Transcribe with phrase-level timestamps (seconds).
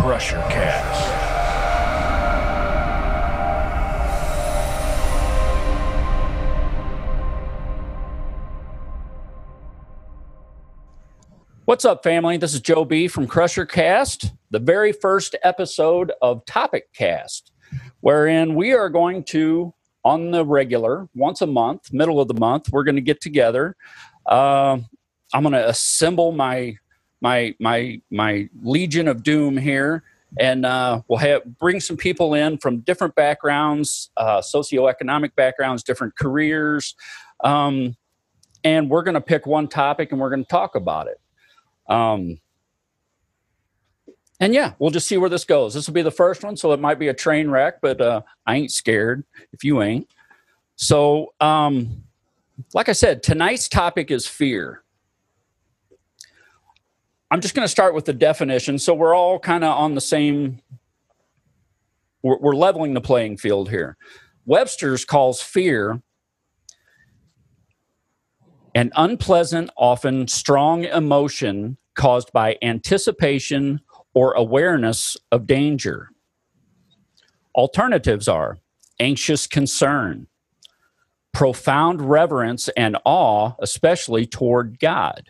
[0.00, 1.10] Crushercast.
[11.66, 12.38] What's up, family?
[12.38, 17.50] This is Joe B from Crushercast, the very first episode of Topicast,
[18.00, 22.70] wherein we are going to, on the regular, once a month, middle of the month,
[22.72, 23.76] we're going to get together.
[24.24, 24.78] Uh,
[25.34, 26.76] I'm going to assemble my
[27.20, 30.02] my my my legion of doom here,
[30.38, 36.16] and uh, we'll have bring some people in from different backgrounds, uh, socioeconomic backgrounds, different
[36.16, 36.94] careers,
[37.44, 37.96] um,
[38.64, 41.20] and we're going to pick one topic and we're going to talk about it.
[41.88, 42.40] Um,
[44.38, 45.74] and yeah, we'll just see where this goes.
[45.74, 48.22] This will be the first one, so it might be a train wreck, but uh,
[48.46, 50.08] I ain't scared if you ain't.
[50.76, 52.04] So, um,
[52.72, 54.82] like I said, tonight's topic is fear.
[57.30, 58.78] I'm just going to start with the definition.
[58.78, 60.60] So we're all kind of on the same,
[62.22, 63.96] we're, we're leveling the playing field here.
[64.46, 66.02] Webster's calls fear
[68.74, 73.80] an unpleasant, often strong emotion caused by anticipation
[74.14, 76.10] or awareness of danger.
[77.54, 78.58] Alternatives are
[78.98, 80.26] anxious concern,
[81.32, 85.28] profound reverence and awe, especially toward God,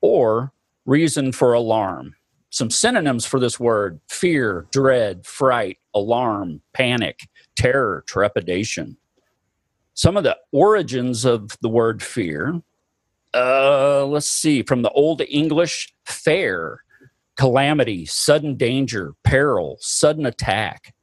[0.00, 0.52] or
[0.90, 2.14] reason for alarm.
[2.50, 8.96] Some synonyms for this word fear, dread, fright, alarm, panic, terror, trepidation.
[9.94, 12.60] Some of the origins of the word fear
[13.34, 16.82] uh, let's see, from the Old English, fair,
[17.36, 20.94] calamity, sudden danger, peril, sudden attack,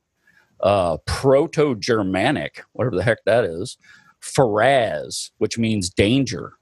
[0.61, 3.77] uh, Proto Germanic, whatever the heck that is,
[4.21, 6.53] faraz, which means danger.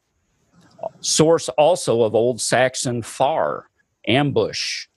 [1.02, 3.70] Source also of Old Saxon far,
[4.08, 4.88] ambush.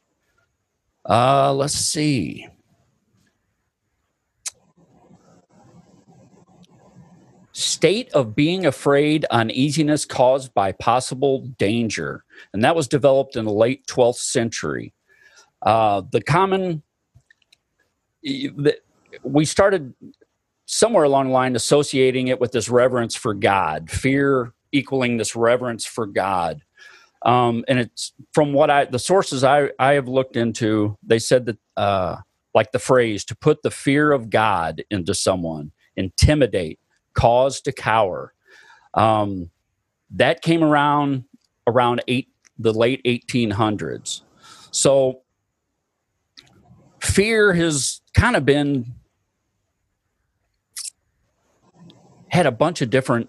[1.08, 2.46] Uh, let's see.
[7.58, 12.24] state of being afraid, uneasiness caused by possible danger.
[12.52, 14.94] And that was developed in the late 12th century.
[15.60, 16.82] Uh, the common,
[18.22, 19.92] we started
[20.66, 25.84] somewhere along the line associating it with this reverence for God, fear equaling this reverence
[25.84, 26.62] for God.
[27.22, 31.46] Um, and it's from what I, the sources I, I have looked into, they said
[31.46, 32.16] that, uh,
[32.54, 36.78] like the phrase, to put the fear of God into someone, intimidate,
[37.14, 38.32] cause to cower.
[38.94, 39.50] Um,
[40.12, 41.24] that came around
[41.66, 44.22] around eight, the late 1800s.
[44.70, 45.22] So
[47.00, 48.94] fear has kind of been
[52.28, 53.28] had a bunch of different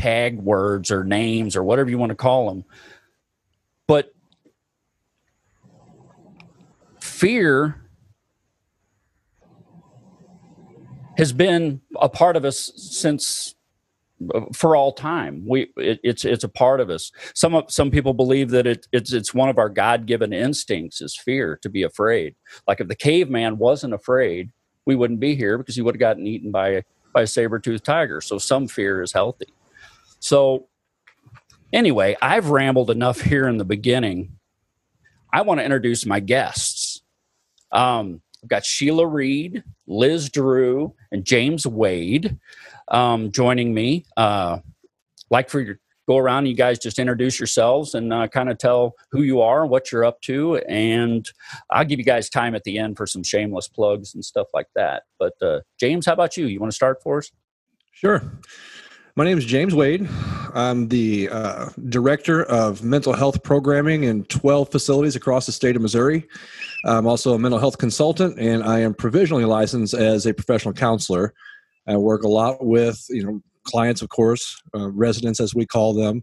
[0.00, 2.64] tag words or names or whatever you want to call them.
[3.86, 4.14] But
[7.00, 7.82] fear
[11.18, 13.54] has been a part of us since
[14.54, 15.44] for all time.
[15.46, 17.12] We it, it's it's a part of us.
[17.34, 21.14] Some some people believe that it, it's it's one of our God given instincts is
[21.14, 22.34] fear to be afraid.
[22.66, 24.50] Like if the caveman wasn't afraid,
[24.86, 27.84] we wouldn't be here because he would have gotten eaten by by a saber toothed
[27.84, 28.22] tiger.
[28.22, 29.52] So some fear is healthy.
[30.20, 30.68] So
[31.72, 34.38] anyway, I've rambled enough here in the beginning.
[35.32, 37.02] I want to introduce my guests.
[37.72, 42.38] Um, I've got Shiela Reed, Liz Drew, and James Wade
[42.88, 44.06] um, joining me.
[44.16, 44.58] Uh,
[45.30, 45.76] like for you
[46.08, 49.62] go around, you guys just introduce yourselves and uh, kind of tell who you are,
[49.62, 51.30] and what you're up to, and
[51.70, 54.66] I'll give you guys time at the end for some shameless plugs and stuff like
[54.74, 55.04] that.
[55.18, 56.46] But uh, James, how about you?
[56.46, 57.30] You want to start for us?
[57.92, 58.40] Sure.
[59.16, 60.08] My name is James Wade.
[60.54, 65.82] I'm the uh, director of mental health programming in 12 facilities across the state of
[65.82, 66.28] Missouri.
[66.86, 71.34] I'm also a mental health consultant, and I am provisionally licensed as a professional counselor.
[71.88, 75.92] I work a lot with you know clients, of course, uh, residents as we call
[75.92, 76.22] them,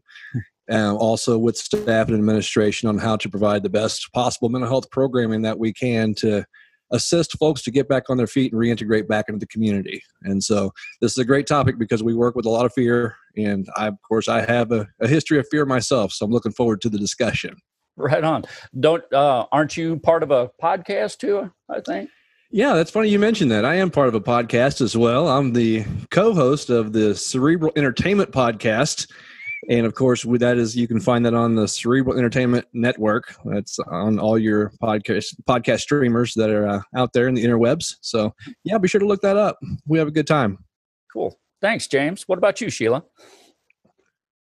[0.70, 4.90] and also with staff and administration on how to provide the best possible mental health
[4.92, 6.46] programming that we can to
[6.92, 10.02] assist folks to get back on their feet and reintegrate back into the community.
[10.24, 13.16] And so this is a great topic because we work with a lot of fear,
[13.36, 16.12] and I, of course, I have a, a history of fear myself.
[16.12, 17.56] So I'm looking forward to the discussion.
[17.98, 18.44] Right on.
[18.80, 21.52] Don't uh, aren't you part of a podcast too?
[21.70, 22.10] I think.
[22.50, 23.66] Yeah, that's funny you mentioned that.
[23.66, 25.28] I am part of a podcast as well.
[25.28, 29.12] I'm the co-host of the Cerebral Entertainment podcast,
[29.70, 33.36] and of course, with that is you can find that on the Cerebral Entertainment Network.
[33.46, 37.96] That's on all your podcast podcast streamers that are uh, out there in the interwebs.
[38.02, 38.34] So
[38.64, 39.58] yeah, be sure to look that up.
[39.88, 40.60] We have a good time.
[41.12, 41.38] Cool.
[41.62, 42.24] Thanks, James.
[42.28, 43.04] What about you, Shiela?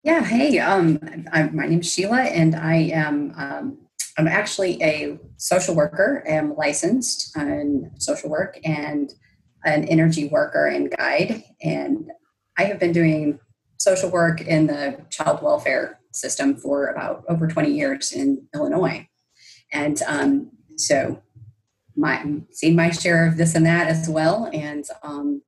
[0.03, 0.99] Yeah, hey, um,
[1.33, 3.79] I, my name is Shiela, and I am um,
[4.17, 6.25] I'm actually a social worker.
[6.31, 9.13] I'm licensed in social work and
[9.65, 11.43] an energy worker and guide.
[11.63, 12.11] And
[12.57, 13.41] I have been doing
[13.85, 19.07] social work in the child welfare system for about over 20 years in Illinois.
[19.73, 21.21] And um, so
[21.95, 24.49] my seen my share of this and that as well.
[24.53, 25.43] And um,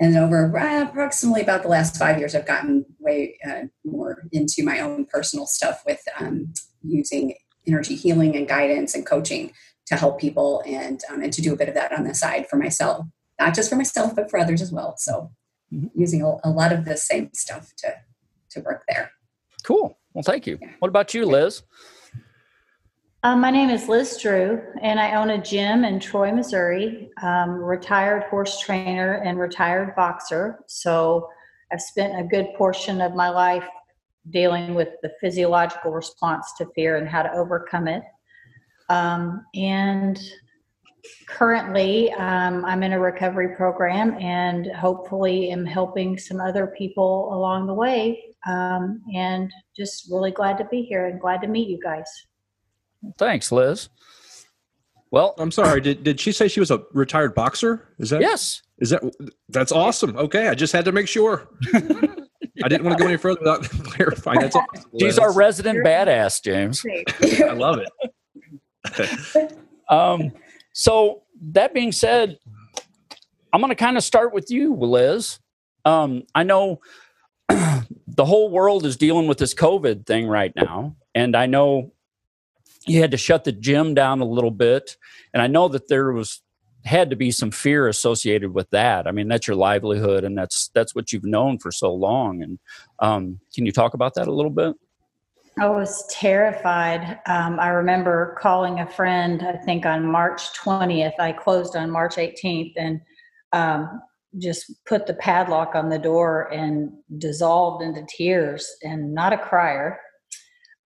[0.00, 4.62] and over uh, approximately about the last five years, I've gotten way uh, more into
[4.62, 6.52] my own personal stuff with um,
[6.82, 7.34] using
[7.66, 9.52] energy healing and guidance and coaching
[9.86, 12.46] to help people and um, and to do a bit of that on the side
[12.48, 13.06] for myself,
[13.38, 14.94] not just for myself but for others as well.
[14.96, 15.30] So.
[15.70, 17.94] Using a, a, lot of the same stuff to
[18.50, 19.10] to work there.
[19.64, 19.98] Cool.
[20.14, 20.58] Well, thank you.
[20.78, 21.62] What about you, Liz?
[23.22, 27.10] Um, my name is Liz Drew, and I own a gym in Troy, Missouri.
[27.22, 30.60] Um, retired horse trainer and retired boxer.
[30.68, 31.28] So
[31.72, 33.66] I've spent a good portion of my life
[34.30, 38.04] dealing with the physiological response to fear and how to overcome it.
[38.88, 40.20] Um, and
[41.26, 47.66] currently, um, I'm in a recovery program and hopefully am helping some other people along
[47.66, 48.22] the way.
[48.46, 52.06] Um, and just really glad to be here and glad to meet you guys.
[53.18, 53.88] Thanks, Liz.
[55.10, 55.80] Well, I'm sorry.
[55.80, 57.94] Did did she say she was a retired boxer?
[57.98, 58.62] Is that yes?
[58.78, 59.02] Is that
[59.48, 60.16] that's awesome?
[60.16, 61.48] Okay, I just had to make sure.
[62.64, 64.40] I didn't want to go any further without clarifying.
[64.40, 64.90] That's awesome.
[64.98, 66.84] She's our resident badass, James.
[67.42, 69.52] I love it.
[69.90, 70.32] um,
[70.78, 72.38] so that being said,
[73.50, 75.38] I'm going to kind of start with you, Liz.
[75.86, 76.82] Um, I know
[77.48, 81.92] the whole world is dealing with this COVID thing right now, and I know
[82.86, 84.96] you had to shut the gym down a little bit
[85.34, 86.40] and i know that there was
[86.84, 90.70] had to be some fear associated with that i mean that's your livelihood and that's
[90.72, 92.60] that's what you've known for so long and
[93.00, 94.76] um, can you talk about that a little bit
[95.58, 97.18] i was terrified.
[97.26, 102.16] Um, i remember calling a friend i think on march 20th i closed on march
[102.16, 103.00] 18th and
[103.52, 104.02] um,
[104.38, 109.98] just put the padlock on the door and dissolved into tears and not a crier.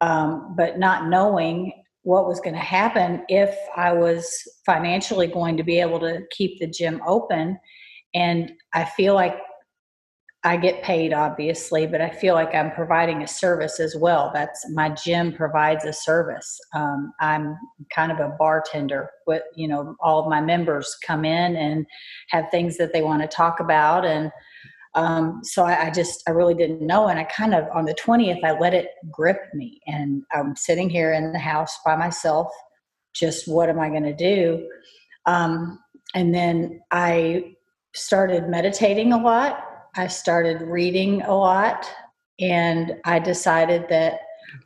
[0.02, 1.72] Um, but not knowing
[2.02, 6.58] what was going to happen if I was financially going to be able to keep
[6.58, 7.58] the gym open.
[8.14, 9.36] And I feel like
[10.42, 14.30] I get paid, obviously, but I feel like I'm providing a service as well.
[14.32, 16.58] That's my gym provides a service.
[16.74, 17.58] Um, I'm
[17.94, 19.10] kind of a bartender.
[19.26, 21.86] With you know, all of my members come in and
[22.30, 24.32] have things that they want to talk about, and
[24.94, 27.08] um, so I, I, just, I really didn't know.
[27.08, 29.80] And I kind of, on the 20th, I let it grip me.
[29.86, 32.48] And I'm sitting here in the house by myself,
[33.14, 34.68] just what am I going to do?
[35.26, 35.78] Um,
[36.14, 37.54] and then I
[37.94, 39.64] started meditating a lot.
[40.00, 41.86] I started reading a lot.
[42.40, 44.20] And I decided that,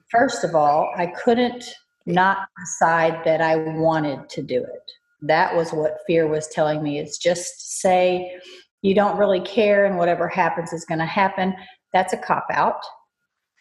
[0.09, 1.75] first of all, I couldn't
[2.07, 4.93] not decide that I wanted to do it.
[5.23, 8.39] That was what fear was telling me It's just say,
[8.83, 11.53] you don't really care and whatever happens is going to happen,
[11.93, 12.81] that's a cop out.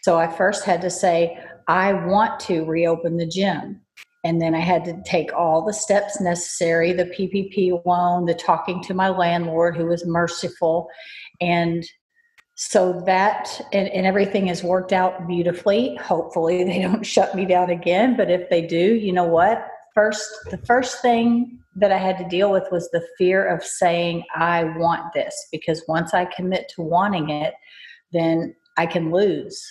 [0.03, 3.81] So I first had to say, I want to reopen the gym.
[4.25, 8.81] And then I had to take all the steps necessary the PPP loan, the talking
[8.83, 10.87] to my landlord who was merciful.
[11.41, 11.83] And
[12.55, 15.95] so that and, and everything has worked out beautifully.
[15.95, 18.15] Hopefully, they don't shut me down again.
[18.15, 19.67] But if they do, you know what?
[19.93, 24.23] First, the first thing that I had to deal with was the fear of saying,
[24.35, 27.53] I want this, because once I commit to wanting it,
[28.11, 29.63] then I can lose.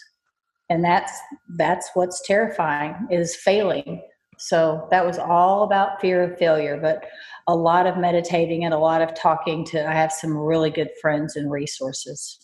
[0.69, 1.12] And that's
[1.57, 4.02] that's what's terrifying is failing.
[4.42, 7.04] So that was all about fear of failure, but
[7.46, 10.90] a lot of meditating and a lot of talking to I have some really good
[11.00, 12.40] friends and resources.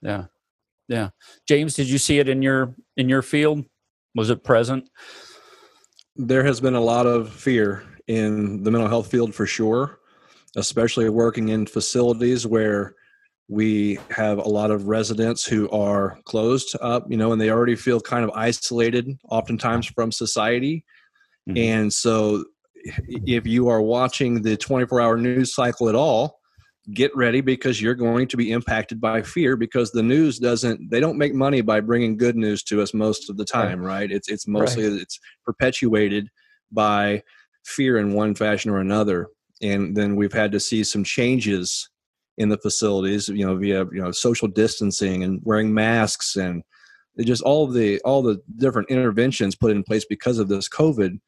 [0.00, 0.24] Yeah.
[0.88, 1.10] Yeah.
[1.46, 3.66] James, did you see it in your in your field?
[4.14, 4.88] Was it present?
[6.16, 9.98] There has been a lot of fear in the mental health field for sure,
[10.56, 12.94] especially working in facilities where
[13.48, 17.76] we have a lot of residents who are closed up, you know, and they already
[17.76, 20.82] feel kind of isolated oftentimes from society.
[21.48, 21.58] Mm-hmm.
[21.58, 22.44] And so
[23.08, 26.40] if you are watching the 24 hour news cycle at all,
[26.94, 31.00] get ready because you're going to be impacted by fear because the news doesn't they
[31.00, 34.12] don't make money by bringing good news to us most of the time right, right?
[34.12, 35.00] it's it's mostly right.
[35.00, 36.28] it's perpetuated
[36.70, 37.20] by
[37.66, 39.28] fear in one fashion or another.
[39.62, 41.88] And then we've had to see some changes
[42.38, 46.62] in the facilities, you know, via you know social distancing and wearing masks and
[47.20, 51.18] just all the all the different interventions put in place because of this COVID.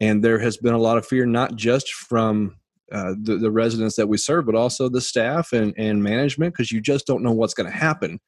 [0.00, 2.56] And there has been a lot of fear, not just from
[2.92, 6.70] uh, the, the residents that we serve, but also the staff and, and management, because
[6.72, 8.20] you just don't know what's going to happen.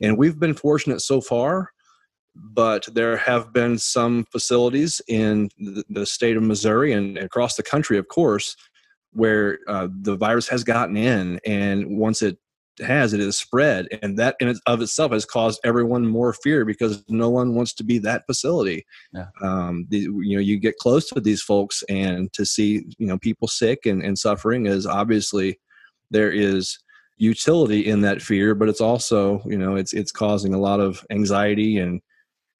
[0.00, 1.70] And we've been fortunate so far
[2.34, 7.62] but there have been some facilities in the, the state of Missouri and across the
[7.62, 8.56] country, of course,
[9.12, 12.38] where uh, the virus has gotten in, and once it
[12.80, 17.04] has, it is spread, and that in of itself has caused everyone more fear because
[17.08, 18.84] no one wants to be that facility.
[19.12, 19.26] Yeah.
[19.42, 23.18] Um, the, you know, you get close to these folks, and to see you know
[23.18, 25.60] people sick and, and suffering is obviously
[26.10, 26.78] there is
[27.16, 31.04] utility in that fear, but it's also you know it's it's causing a lot of
[31.10, 32.00] anxiety and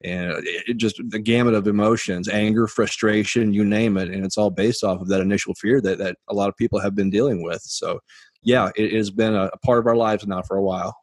[0.03, 4.49] and it just the gamut of emotions anger frustration you name it and it's all
[4.49, 7.41] based off of that initial fear that, that a lot of people have been dealing
[7.41, 7.99] with so
[8.45, 10.97] yeah it has been a, a part of our lives now for a while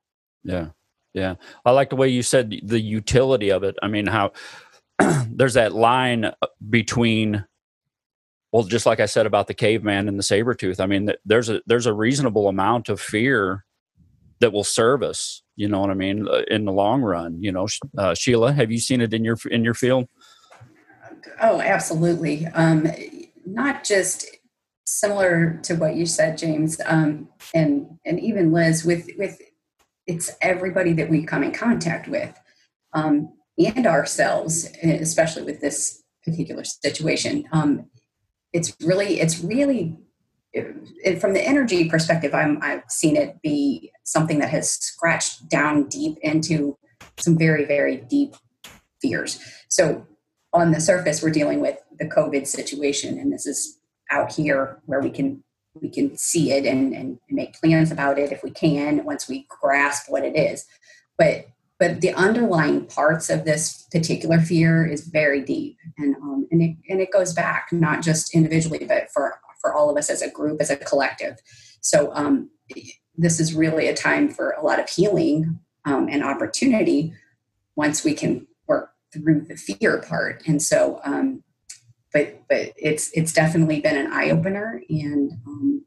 [0.44, 0.68] yeah
[1.14, 1.34] yeah
[1.64, 4.32] i like the way you said the utility of it i mean how
[5.28, 6.34] there's that line uh,
[6.70, 7.44] between
[8.52, 11.48] well just like i said about the caveman and the saber tooth i mean there's
[11.48, 13.64] a there's a reasonable amount of fear
[14.40, 16.26] that will serve us you know what I mean?
[16.28, 17.64] Uh, in the long run, you know,
[17.98, 20.08] uh, Shiela, have you seen it in your in your field?
[21.40, 22.46] Oh, absolutely.
[22.46, 22.88] Um,
[23.44, 24.26] not just
[24.84, 28.84] similar to what you said, James, um, and and even Liz.
[28.84, 29.40] With with
[30.06, 32.38] it's everybody that we come in contact with,
[32.92, 37.44] um, and ourselves, especially with this particular situation.
[37.52, 37.86] Um,
[38.52, 39.96] it's really it's really
[40.52, 45.88] it, from the energy perspective, I'm, I've seen it be something that has scratched down
[45.88, 46.76] deep into
[47.18, 48.34] some very, very deep
[49.00, 49.40] fears.
[49.68, 50.06] So,
[50.52, 53.78] on the surface, we're dealing with the COVID situation, and this is
[54.12, 55.42] out here where we can
[55.80, 59.46] we can see it and, and make plans about it if we can once we
[59.48, 60.66] grasp what it is.
[61.16, 61.46] But
[61.78, 66.76] but the underlying parts of this particular fear is very deep, and um, and it
[66.88, 70.30] and it goes back not just individually, but for for all of us as a
[70.30, 71.38] group, as a collective.
[71.80, 72.50] So um,
[73.16, 77.14] this is really a time for a lot of healing um, and opportunity
[77.76, 80.42] once we can work through the fear part.
[80.46, 81.42] And so, um,
[82.12, 84.82] but but it's it's definitely been an eye opener.
[84.88, 85.84] And um,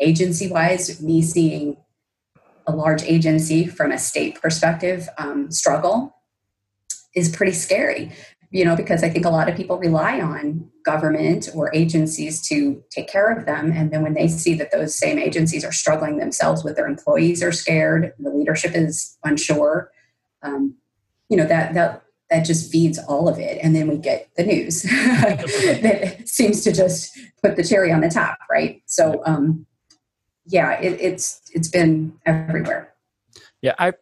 [0.00, 1.76] agency wise, me seeing
[2.66, 6.14] a large agency from a state perspective um, struggle
[7.14, 8.12] is pretty scary
[8.52, 12.82] you know, because I think a lot of people rely on government or agencies to
[12.90, 13.72] take care of them.
[13.72, 17.42] And then when they see that those same agencies are struggling themselves with their employees
[17.42, 19.90] are scared, the leadership is unsure,
[20.42, 20.76] um,
[21.30, 22.01] you know, that, that,
[22.32, 23.58] that just feeds all of it.
[23.62, 28.08] And then we get the news that seems to just put the cherry on the
[28.08, 28.38] top.
[28.50, 28.82] Right.
[28.86, 29.66] So, um,
[30.46, 32.94] yeah, it, it's, it's been everywhere.
[33.60, 33.74] Yeah.
[33.78, 33.92] I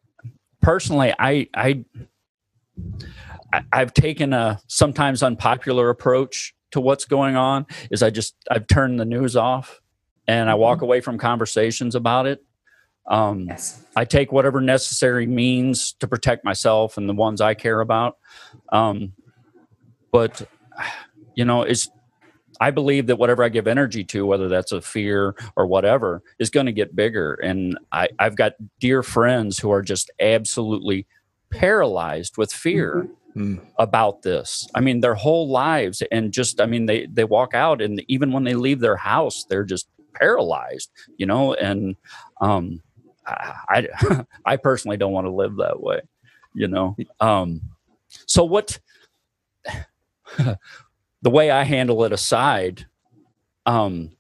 [0.63, 1.85] personally, I, I,
[3.73, 9.01] I've taken a sometimes unpopular approach to what's going on is I just I've turned
[9.01, 9.81] the news off
[10.29, 10.85] and I walk mm-hmm.
[10.85, 12.45] away from conversations about it.
[13.11, 13.85] Um, yes.
[13.97, 18.17] I take whatever necessary means to protect myself and the ones I care about.
[18.71, 19.13] Um,
[20.13, 20.49] but
[21.35, 21.91] you know, it's
[22.61, 26.51] I believe that whatever I give energy to, whether that's a fear or whatever, is
[26.51, 27.35] going to get bigger.
[27.35, 31.07] And I, I've got dear friends who are just absolutely
[31.51, 33.03] paralyzed with fear.
[33.05, 33.61] Mm-hmm mm.
[33.79, 34.69] about this.
[34.75, 38.33] I mean, their whole lives, and just I mean, they they walk out, and even
[38.33, 41.55] when they leave their house, they're just paralyzed, you know.
[41.55, 41.97] And
[42.41, 42.83] um,
[43.27, 46.01] I I, I personally don't want to live that way,
[46.55, 46.97] you know.
[47.21, 47.61] Um,
[48.27, 48.79] so what?
[50.39, 52.87] the way I handle it aside,
[53.67, 54.17] um,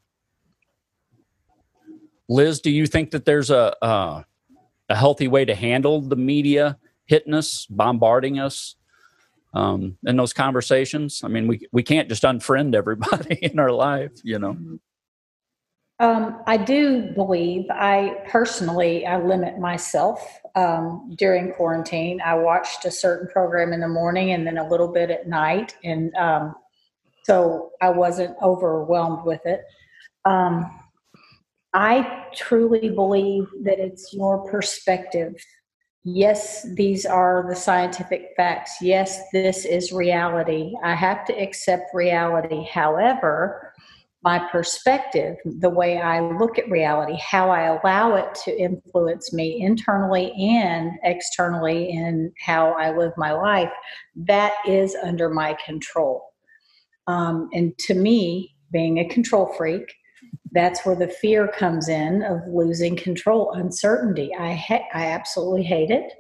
[2.29, 4.23] Liz, do you think that there's a uh,
[4.89, 8.77] a healthy way to handle the media hitting us, bombarding us,
[9.55, 11.23] um, in those conversations.
[11.25, 14.57] I mean, we we can't just unfriend everybody in our life, you know.
[16.01, 22.23] Um, I do believe I personally I limit myself um, during quarantine.
[22.25, 25.77] I watched a certain program in the morning and then a little bit at night,
[25.85, 26.55] and um,
[27.25, 29.61] so I wasn't overwhelmed with it.
[30.25, 30.71] Um,
[31.75, 35.35] I truly believe that it's your perspective
[36.05, 38.77] yes, these are the scientific facts.
[38.81, 40.75] Yes, this is reality.
[40.83, 42.65] I have to accept reality.
[42.65, 43.70] However,
[44.23, 49.61] my perspective, the way I look at reality, how I allow it to influence me
[49.61, 53.71] internally and externally in how I live my life,
[54.17, 56.23] that is under my control.
[57.07, 59.91] Um, and to me, being a control freak,
[60.53, 64.35] that's where the fear comes in of losing control, uncertainty.
[64.39, 66.13] I ha- I absolutely hate it.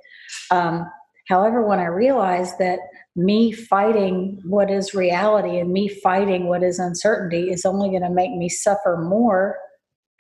[0.50, 0.87] Um,
[1.28, 2.78] however, when I realize that
[3.17, 8.11] me fighting what is reality and me fighting what is uncertainty is only going to
[8.11, 9.59] make me suffer more,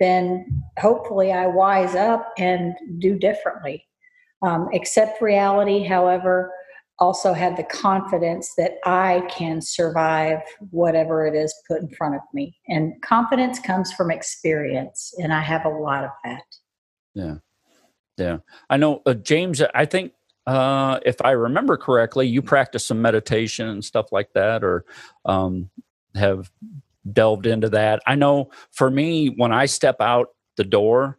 [0.00, 0.46] then
[0.78, 3.86] hopefully I wise up and do differently.
[4.42, 6.50] Um, accept reality, however,
[6.98, 12.20] also have the confidence that I can survive whatever it is put in front of
[12.34, 12.56] me.
[12.68, 16.42] And confidence comes from experience, and I have a lot of that.
[17.14, 17.34] Yeah.
[18.18, 18.38] Yeah.
[18.68, 20.12] I know, uh, James, I think
[20.46, 24.84] uh, if I remember correctly, you practice some meditation and stuff like that, or
[25.24, 25.70] um,
[26.14, 26.50] have
[27.12, 28.02] delved into that.
[28.06, 31.18] I know for me, when I step out the door,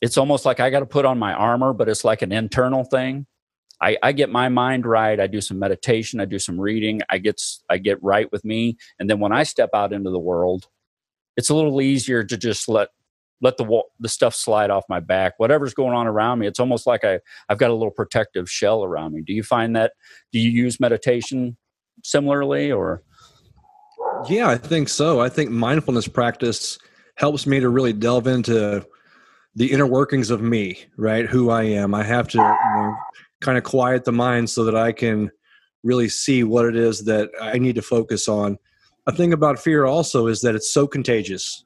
[0.00, 2.84] it's almost like I got to put on my armor, but it's like an internal
[2.84, 3.26] thing.
[3.80, 5.18] I, I get my mind right.
[5.20, 6.20] I do some meditation.
[6.20, 7.02] I do some reading.
[7.10, 10.18] I get I get right with me, and then when I step out into the
[10.18, 10.68] world,
[11.36, 12.88] it's a little easier to just let
[13.40, 15.34] let the the stuff slide off my back.
[15.38, 18.84] Whatever's going on around me, it's almost like I I've got a little protective shell
[18.84, 19.22] around me.
[19.22, 19.92] Do you find that?
[20.32, 21.56] Do you use meditation
[22.02, 23.02] similarly, or?
[24.28, 25.20] Yeah, I think so.
[25.20, 26.78] I think mindfulness practice
[27.16, 28.86] helps me to really delve into
[29.54, 31.26] the inner workings of me, right?
[31.26, 31.94] Who I am.
[31.94, 32.94] I have to you know,
[33.40, 35.30] kind of quiet the mind so that I can
[35.82, 38.58] really see what it is that I need to focus on.
[39.06, 41.64] A thing about fear also is that it's so contagious.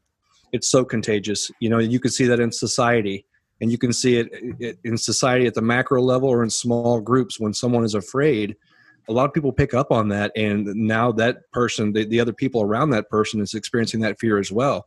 [0.52, 1.50] It's so contagious.
[1.60, 3.26] You know, you can see that in society,
[3.60, 7.38] and you can see it in society at the macro level or in small groups.
[7.38, 8.56] When someone is afraid,
[9.08, 12.32] a lot of people pick up on that, and now that person, the, the other
[12.32, 14.86] people around that person, is experiencing that fear as well.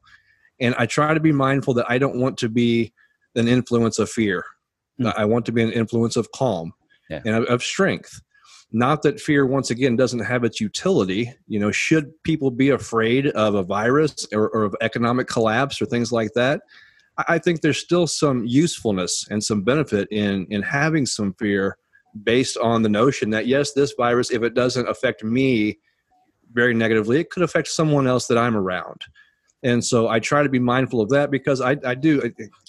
[0.60, 2.94] And I try to be mindful that I don't want to be
[3.36, 4.46] an influence of fear.
[5.00, 5.14] Mm.
[5.18, 6.74] I want to be an influence of calm
[7.10, 7.22] yeah.
[7.26, 8.22] and of, of strength.
[8.76, 11.32] Not that fear, once again, doesn't have its utility.
[11.48, 15.86] You know, should people be afraid of a virus or, or of economic collapse or
[15.86, 16.62] things like that?
[17.28, 21.78] I think there's still some usefulness and some benefit in in having some fear
[22.24, 25.78] based on the notion that yes, this virus, if it doesn't affect me
[26.54, 29.02] very negatively, it could affect someone else that I'm around.
[29.64, 32.22] And so I try to be mindful of that because I, I do,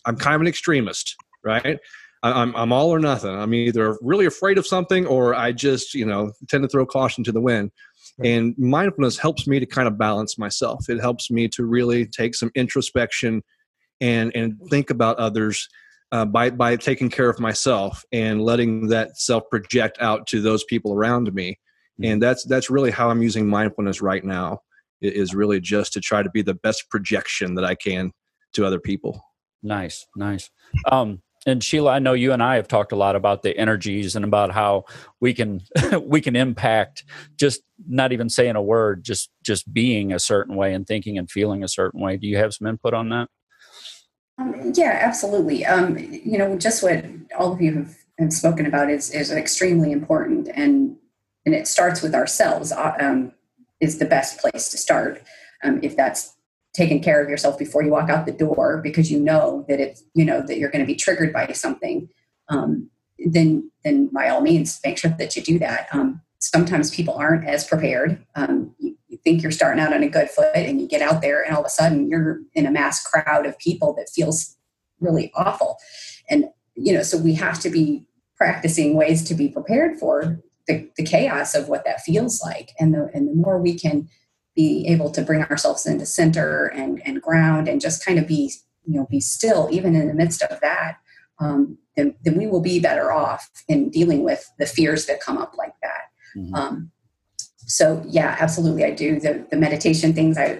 [0.04, 1.78] I'm kind of an extremist, right?
[2.24, 3.30] I'm, I'm all or nothing.
[3.30, 7.22] I'm either really afraid of something or I just, you know, tend to throw caution
[7.24, 7.70] to the wind.
[8.18, 8.28] Right.
[8.28, 10.88] And mindfulness helps me to kind of balance myself.
[10.88, 13.42] It helps me to really take some introspection
[14.00, 15.68] and, and think about others
[16.12, 20.64] uh, by, by taking care of myself and letting that self project out to those
[20.64, 21.58] people around me.
[22.00, 22.12] Mm-hmm.
[22.12, 24.60] And that's, that's really how I'm using mindfulness right now
[25.02, 28.12] is really just to try to be the best projection that I can
[28.54, 29.20] to other people.
[29.62, 30.50] Nice, nice.
[30.90, 34.16] Um, and Shiela, I know you and I have talked a lot about the energies
[34.16, 34.84] and about how
[35.20, 35.60] we can
[36.00, 37.04] we can impact
[37.36, 41.30] just not even saying a word, just just being a certain way and thinking and
[41.30, 42.16] feeling a certain way.
[42.16, 43.28] Do you have some input on that?
[44.38, 45.64] Um, yeah, absolutely.
[45.64, 47.04] Um, you know, just what
[47.38, 50.96] all of you have, have, spoken about is is extremely important, and
[51.46, 52.72] and it starts with ourselves.
[52.72, 53.32] Uh, um,
[53.80, 55.22] is the best place to start.
[55.62, 56.33] Um, if that's
[56.74, 60.02] taking care of yourself before you walk out the door because you know that it's
[60.14, 62.08] you know that you're going to be triggered by something,
[62.48, 65.88] um, then then by all means make sure that you do that.
[65.92, 68.24] Um, sometimes people aren't as prepared.
[68.34, 71.22] Um, you, you think you're starting out on a good foot, and you get out
[71.22, 74.56] there, and all of a sudden you're in a mass crowd of people that feels
[75.00, 75.78] really awful.
[76.28, 78.04] And you know, so we have to be
[78.36, 82.92] practicing ways to be prepared for the, the chaos of what that feels like and
[82.94, 84.08] the and the more we can
[84.54, 88.52] be able to bring ourselves into center and and ground and just kind of be
[88.86, 90.98] you know be still even in the midst of that
[91.40, 95.36] um, then, then we will be better off in dealing with the fears that come
[95.36, 96.54] up like that mm-hmm.
[96.54, 96.90] um,
[97.58, 100.58] so yeah absolutely i do the, the meditation things i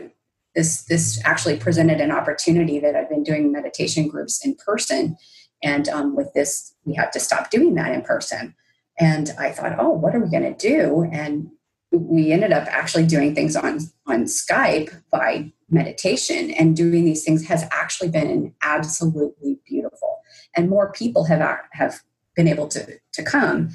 [0.54, 5.16] this this actually presented an opportunity that i've been doing meditation groups in person
[5.62, 8.54] and um, with this we have to stop doing that in person
[8.98, 11.08] and I thought, oh, what are we going to do?
[11.12, 11.50] And
[11.94, 17.46] we ended up actually doing things on on Skype by meditation and doing these things
[17.46, 20.18] has actually been absolutely beautiful.
[20.56, 21.40] And more people have
[21.72, 22.00] have
[22.36, 23.70] been able to to come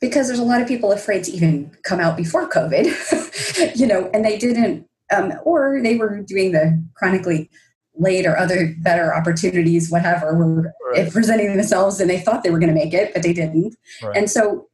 [0.00, 4.10] because there's a lot of people afraid to even come out before COVID, you know,
[4.12, 7.50] and they didn't, um, or they were doing the chronically
[7.98, 11.10] late or other better opportunities, whatever, were right.
[11.10, 13.74] presenting themselves and they thought they were going to make it, but they didn't.
[14.02, 14.16] Right.
[14.16, 14.68] And so,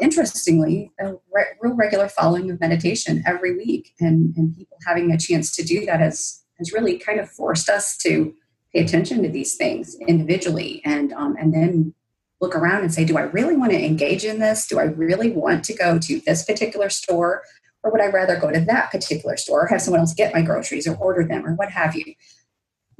[0.00, 5.18] interestingly, a re- real regular following of meditation every week and, and people having a
[5.18, 8.34] chance to do that has, has really kind of forced us to
[8.72, 11.94] pay attention to these things individually and, um, and then
[12.40, 14.66] look around and say, do I really want to engage in this?
[14.66, 17.42] Do I really want to go to this particular store?
[17.84, 20.42] Or would I rather go to that particular store or have someone else get my
[20.42, 22.14] groceries or order them or what have you?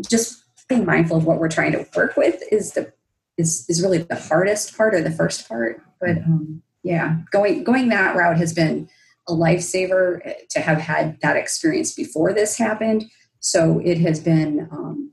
[0.09, 2.93] just being mindful of what we're trying to work with is the
[3.39, 5.83] is is really the hardest part or the first part.
[6.01, 8.89] But um, yeah, going going that route has been
[9.29, 13.05] a lifesaver to have had that experience before this happened.
[13.41, 15.13] So it has been um,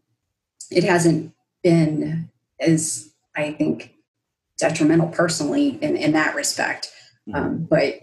[0.72, 2.30] it hasn't been
[2.60, 3.94] as I think
[4.58, 6.92] detrimental personally in, in that respect.
[7.28, 7.36] Mm-hmm.
[7.36, 8.02] Um, but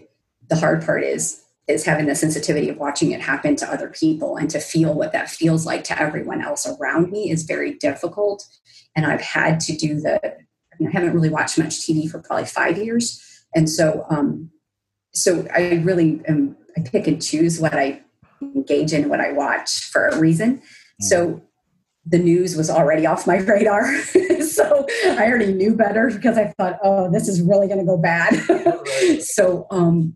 [0.49, 4.37] the hard part is is having the sensitivity of watching it happen to other people
[4.37, 8.45] and to feel what that feels like to everyone else around me is very difficult.
[8.95, 10.19] And I've had to do the.
[10.23, 13.21] I, mean, I haven't really watched much TV for probably five years,
[13.55, 14.49] and so um,
[15.13, 16.55] so I really am.
[16.77, 18.01] I pick and choose what I
[18.41, 20.57] engage in, what I watch for a reason.
[20.57, 21.05] Mm-hmm.
[21.05, 21.41] So
[22.09, 24.01] the news was already off my radar.
[24.41, 27.97] so I already knew better because I thought, oh, this is really going to go
[27.97, 28.33] bad.
[29.21, 30.15] so, um,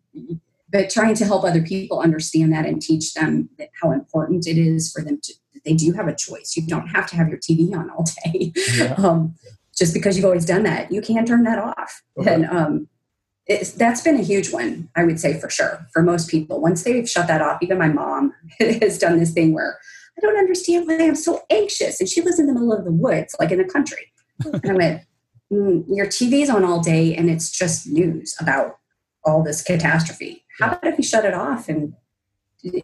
[0.71, 3.49] but trying to help other people understand that and teach them
[3.81, 5.33] how important it is for them to,
[5.65, 6.53] they do have a choice.
[6.55, 8.53] You don't have to have your TV on all day.
[8.75, 8.95] Yeah.
[8.97, 9.35] Um,
[9.75, 12.03] just because you've always done that, you can turn that off.
[12.17, 12.33] Okay.
[12.33, 12.87] And um,
[13.77, 16.61] that's been a huge one, I would say for sure, for most people.
[16.61, 19.79] Once they've shut that off, even my mom has done this thing where
[20.17, 21.99] I don't understand why I'm so anxious.
[21.99, 24.11] And she lives in the middle of the woods, like in the country.
[24.45, 25.01] and I went,
[25.51, 28.77] mm, Your TV's on all day and it's just news about
[29.23, 30.40] all this catastrophe.
[30.59, 31.93] How about if you shut it off and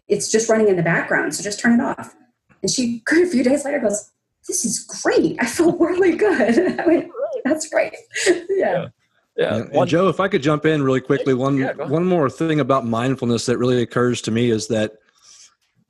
[0.08, 1.34] it's just running in the background?
[1.34, 2.14] So just turn it off.
[2.62, 4.10] And she, a few days later, goes,
[4.46, 5.36] This is great.
[5.40, 6.58] I feel really good.
[6.80, 7.10] I went,
[7.44, 7.94] That's great.
[8.26, 8.42] yeah.
[8.48, 8.86] yeah.
[9.36, 9.54] Yeah.
[9.54, 12.58] And, and Joe, if I could jump in really quickly, one yeah, one more thing
[12.58, 14.94] about mindfulness that really occurs to me is that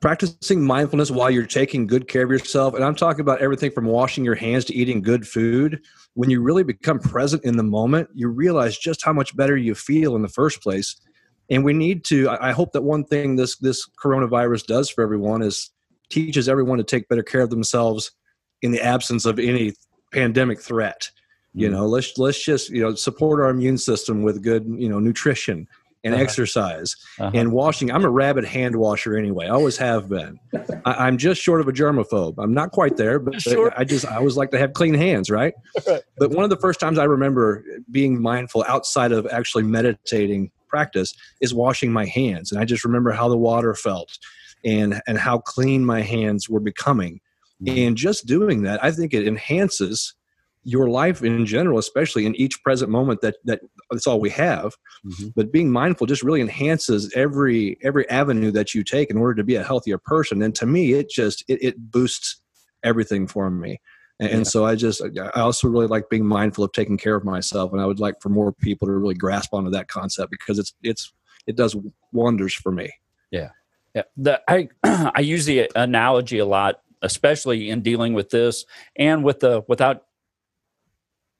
[0.00, 3.84] practicing mindfulness while you're taking good care of yourself and i'm talking about everything from
[3.84, 5.80] washing your hands to eating good food
[6.14, 9.74] when you really become present in the moment you realize just how much better you
[9.74, 11.00] feel in the first place
[11.50, 15.42] and we need to i hope that one thing this this coronavirus does for everyone
[15.42, 15.70] is
[16.10, 18.12] teaches everyone to take better care of themselves
[18.62, 19.72] in the absence of any
[20.12, 21.10] pandemic threat
[21.54, 21.72] you mm.
[21.72, 25.66] know let's let's just you know support our immune system with good you know nutrition
[26.04, 26.22] and uh-huh.
[26.22, 27.30] exercise uh-huh.
[27.34, 27.90] and washing.
[27.90, 29.46] I'm a rabid hand washer anyway.
[29.46, 30.38] I always have been.
[30.84, 32.34] I, am just short of a germaphobe.
[32.38, 33.72] I'm not quite there, but sure.
[33.76, 35.54] I just I always like to have clean hands, right?
[35.86, 36.02] right?
[36.18, 41.14] But one of the first times I remember being mindful outside of actually meditating practice
[41.40, 44.18] is washing my hands, and I just remember how the water felt
[44.64, 47.20] and and how clean my hands were becoming.
[47.62, 47.88] Mm.
[47.88, 50.14] And just doing that, I think it enhances
[50.64, 54.76] your life in general, especially in each present moment that that that's all we have.
[55.06, 55.28] Mm-hmm.
[55.34, 59.44] But being mindful just really enhances every every avenue that you take in order to
[59.44, 60.42] be a healthier person.
[60.42, 62.40] And to me, it just it, it boosts
[62.84, 63.80] everything for me.
[64.20, 64.36] And, yeah.
[64.36, 67.72] and, so I just I also really like being mindful of taking care of myself,
[67.72, 70.74] and I would like for more people to really grasp onto that concept because it's
[70.82, 71.12] it's
[71.46, 71.76] it does
[72.12, 72.92] wonders for me.
[73.30, 73.50] Yeah,
[73.94, 74.02] yeah.
[74.16, 74.68] The, I
[75.14, 78.64] I use the analogy a lot, especially in dealing with this
[78.96, 80.02] and with the without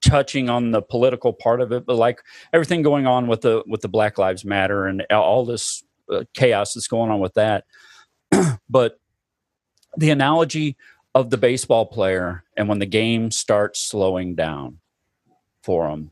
[0.01, 2.21] touching on the political part of it, but like
[2.53, 6.73] everything going on with the with the Black Lives Matter and all this uh, chaos
[6.73, 7.65] that's going on with that.
[8.69, 8.99] but
[9.97, 10.77] the analogy
[11.15, 14.79] of the baseball player and when the game starts slowing down
[15.63, 16.11] for them.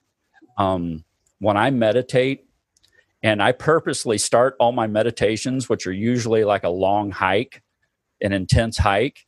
[0.58, 1.04] Um,
[1.40, 2.48] when I meditate,
[3.24, 7.64] and I purposely start all my meditations, which are usually like a long hike,
[8.22, 9.26] an intense hike,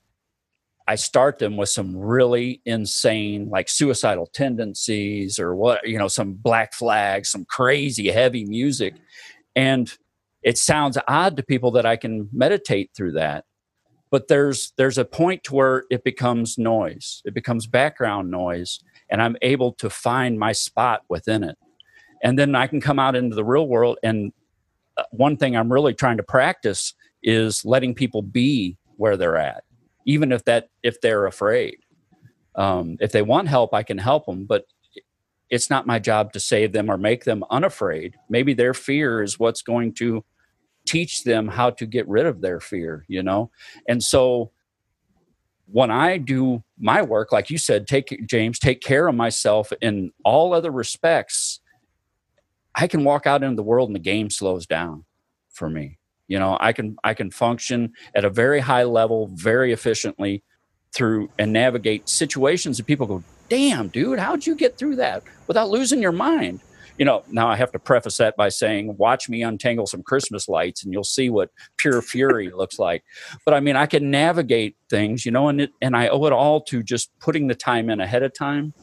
[0.88, 6.34] I start them with some really insane, like suicidal tendencies or what, you know, some
[6.34, 8.96] black flags, some crazy heavy music.
[9.56, 9.92] And
[10.42, 13.46] it sounds odd to people that I can meditate through that.
[14.12, 17.22] But there's there's a point to where it becomes noise.
[17.26, 18.80] It becomes background noise.
[19.10, 21.58] And I'm able to find my spot within it.
[22.24, 23.98] And then I can come out into the real world.
[24.04, 24.34] And
[24.98, 26.94] uh, one thing I'm really trying to practice
[27.24, 29.64] is letting people be where they're at
[30.06, 31.78] even if that if they're afraid
[32.56, 34.66] um, if they want help i can help them but
[35.50, 39.40] it's not my job to save them or make them unafraid maybe their fear is
[39.40, 40.24] what's going to
[40.90, 43.52] teach them how to get rid of their fear you know?
[43.88, 44.52] And so
[45.72, 50.12] when i do my work like you said take james take care of myself in
[50.24, 51.60] all other respects
[52.76, 55.06] i can walk out into the world and the game slows down
[55.50, 55.98] for me.
[56.28, 60.44] You know i can i can function at a very high level very efficiently
[60.92, 65.24] through and navigate situations that people go damn dude how'd you get through that?
[65.48, 66.62] without losing your mind
[67.00, 70.48] you know now i have to preface that by saying watch me untangle some christmas
[70.48, 73.04] lights and you'll see what pure fury looks like.
[73.46, 76.34] But i mean i can navigate things you know and it, and i owe it
[76.34, 78.74] all to just putting the time in ahead of time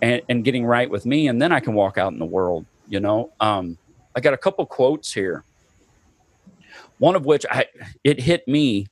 [0.00, 2.64] and, and getting right with me and then i can walk out in the world
[2.90, 3.32] you know?
[3.40, 3.78] Um,
[4.14, 5.44] i got a couple quotes here.
[6.98, 7.66] One of which I
[8.04, 8.88] it hit me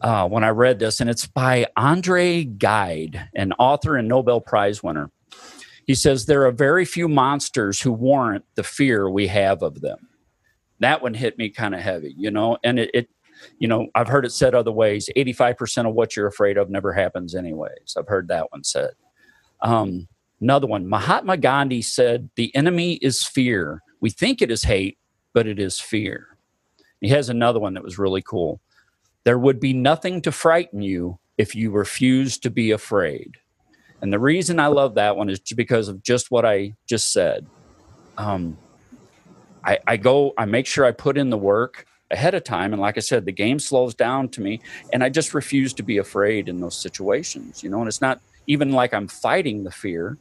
[0.00, 4.82] uh, when I read this, and it's by Andre Gide, an author and Nobel Prize
[4.82, 5.10] winner.
[5.86, 10.08] He says there are very few monsters who warrant the fear we have of them.
[10.80, 13.08] That one hit me kind of heavy, you know, and it, it,
[13.58, 15.08] you know, I've heard it said other ways.
[15.14, 17.94] Eighty-five percent of what you're afraid of never happens, anyways.
[17.96, 18.90] I've heard that one said.
[19.62, 20.08] Um,
[20.40, 23.82] another one, Mahatma Gandhi said, "The enemy is fear.
[24.00, 24.98] We think it is hate,
[25.32, 26.36] but it is fear.
[27.00, 28.60] He has another one that was really cool.
[29.24, 33.36] There would be nothing to frighten you if you refuse to be afraid.
[34.02, 37.46] And the reason I love that one is because of just what I just said.
[38.18, 38.56] Um,
[39.64, 42.72] I, I go, I make sure I put in the work ahead of time.
[42.72, 44.60] And like I said, the game slows down to me,
[44.92, 47.80] and I just refuse to be afraid in those situations, you know.
[47.80, 50.18] And it's not even like I'm fighting the fear,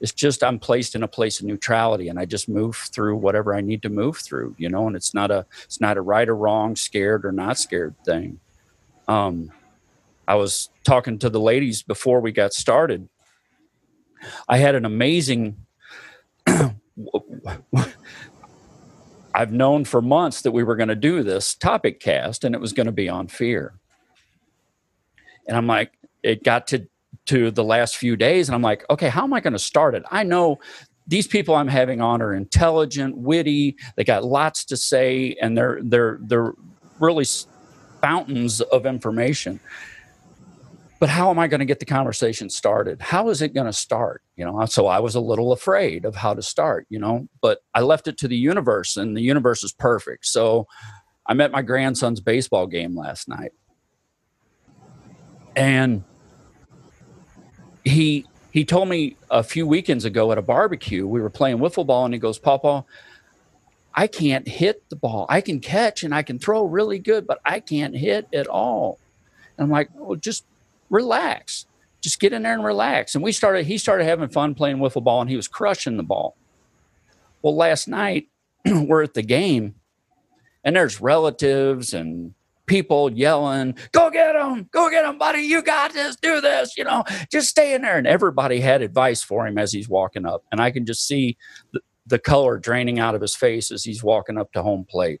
[0.00, 3.54] it's just I'm placed in a place of neutrality and I just move through whatever
[3.54, 6.28] I need to move through, you know, and it's not a it's not a right
[6.28, 8.40] or wrong, scared or not scared thing.
[9.06, 9.52] Um
[10.30, 13.08] I was talking to the ladies before we got started.
[14.48, 15.56] I had an amazing
[19.34, 22.60] I've known for months that we were going to do this topic cast and it
[22.60, 23.74] was going to be on fear.
[25.48, 26.86] And I'm like, it got to
[27.26, 29.96] to the last few days and I'm like, okay, how am I going to start
[29.96, 30.04] it?
[30.12, 30.60] I know
[31.08, 35.80] these people I'm having on are intelligent, witty, they got lots to say and they're
[35.82, 36.52] they're they're
[37.00, 37.26] really
[38.00, 39.58] fountains of information.
[41.00, 43.00] But how am I going to get the conversation started?
[43.00, 44.22] How is it going to start?
[44.36, 47.60] You know, so I was a little afraid of how to start, you know, but
[47.74, 50.26] I left it to the universe and the universe is perfect.
[50.26, 50.66] So
[51.26, 53.52] I met my grandson's baseball game last night.
[55.56, 56.04] And
[57.82, 61.86] he he told me a few weekends ago at a barbecue we were playing wiffle
[61.86, 62.84] ball and he goes papa
[63.94, 67.40] i can't hit the ball i can catch and i can throw really good but
[67.44, 68.98] i can't hit at all
[69.56, 70.44] and i'm like well just
[70.90, 71.66] relax
[72.02, 75.02] just get in there and relax and we started he started having fun playing wiffle
[75.02, 76.36] ball and he was crushing the ball
[77.42, 78.28] well last night
[78.66, 79.74] we're at the game
[80.64, 82.34] and there's relatives and
[82.70, 84.68] people yelling, "Go get him!
[84.70, 85.40] Go get him, buddy!
[85.40, 86.16] You got this!
[86.16, 86.76] Do this!
[86.76, 90.24] You know, just stay in there." And everybody had advice for him as he's walking
[90.24, 91.36] up, and I can just see
[91.72, 95.20] the, the color draining out of his face as he's walking up to home plate.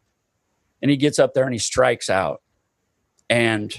[0.80, 2.40] And he gets up there and he strikes out,
[3.28, 3.74] and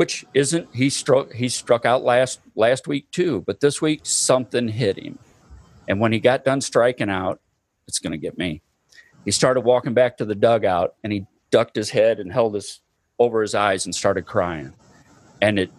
[0.00, 4.66] which isn't he struck he struck out last last week too, but this week something
[4.66, 5.18] hit him,
[5.88, 7.38] and when he got done striking out,
[7.86, 8.62] it's going to get me.
[9.26, 12.80] He started walking back to the dugout and he ducked his head and held his
[13.18, 14.72] over his eyes and started crying.
[15.42, 15.70] And it,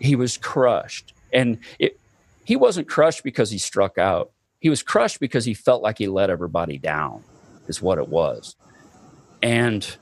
[0.00, 1.14] he was crushed.
[1.32, 2.00] And it,
[2.42, 4.32] he wasn't crushed because he struck out.
[4.58, 7.22] He was crushed because he felt like he let everybody down,
[7.68, 8.56] is what it was.
[9.40, 9.96] And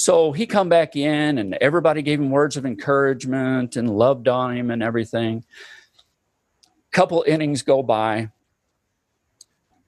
[0.00, 4.56] so he come back in and everybody gave him words of encouragement and loved on
[4.56, 5.44] him and everything.
[6.92, 8.30] Couple innings go by.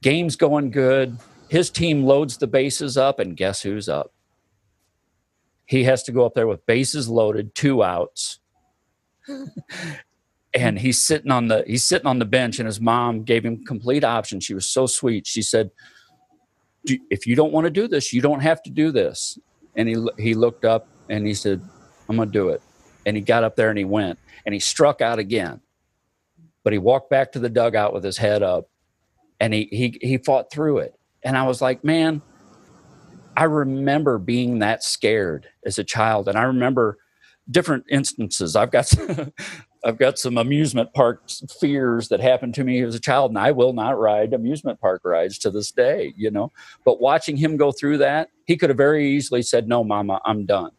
[0.03, 1.19] Game's going good.
[1.49, 4.13] His team loads the bases up, and guess who's up?
[5.73, 8.41] he has to go up there with bases loaded, two outs.
[10.55, 13.65] and he's sitting on the he's sitting on the bench and his mom gave him
[13.65, 14.39] complete option.
[14.39, 15.27] She was so sweet.
[15.27, 15.71] She said,
[16.85, 19.39] "If you don't want to do this, you don't have to do this."
[19.77, 21.61] And he he looked up and he said,
[22.09, 22.63] "I'm to do it."
[23.07, 25.61] And he got up there and he went and he struck out again.
[26.65, 28.69] But he walked back to the dugout with his head up
[29.41, 30.95] and he he he fought through it.
[31.25, 32.23] And I was like, "Man,
[33.37, 36.99] I remember being that scared as a child, and I remember
[37.51, 38.55] different instances.
[38.55, 38.93] I've got
[39.85, 41.29] I've got some amusement park
[41.61, 45.03] fears that happened to me as a child, and I will not ride amusement park
[45.05, 46.15] rides to this day.
[46.17, 46.53] You know,
[46.85, 50.47] but watching him go through that, he could have very easily said, "No, Mama, I'm
[50.47, 50.71] done,"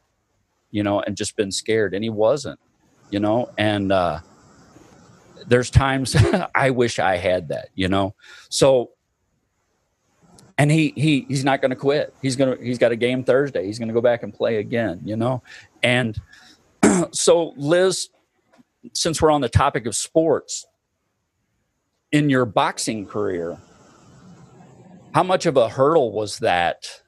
[0.72, 2.60] you know, and just been scared, and he wasn't.
[3.10, 4.20] You know, and uh,
[5.48, 6.16] there's times
[6.56, 7.70] I wish I had that.
[7.76, 8.16] You know,
[8.50, 8.92] so
[10.58, 12.13] and he he he's not going to quit.
[12.22, 13.66] He's to he's got a game Thursday.
[13.66, 15.42] He's going to go back and play again, you know.
[15.82, 16.20] And
[17.12, 18.10] so Liz,
[18.91, 20.65] since we're on the topic of sports,
[22.12, 23.58] in your boxing career,
[25.13, 27.02] how much of a hurdle was that?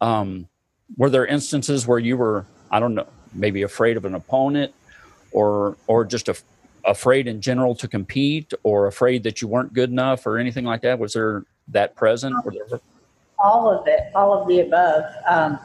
[0.00, 0.48] Um,
[0.96, 4.72] were there instances where you were, I don't know, maybe afraid of an opponent,
[5.32, 6.28] or or just
[6.84, 10.82] afraid in general to compete, or afraid that you weren't good enough, or anything like
[10.82, 10.98] that?
[10.98, 12.34] Was there that present?
[13.38, 15.04] All of it, all of the above.
[15.28, 15.58] Um,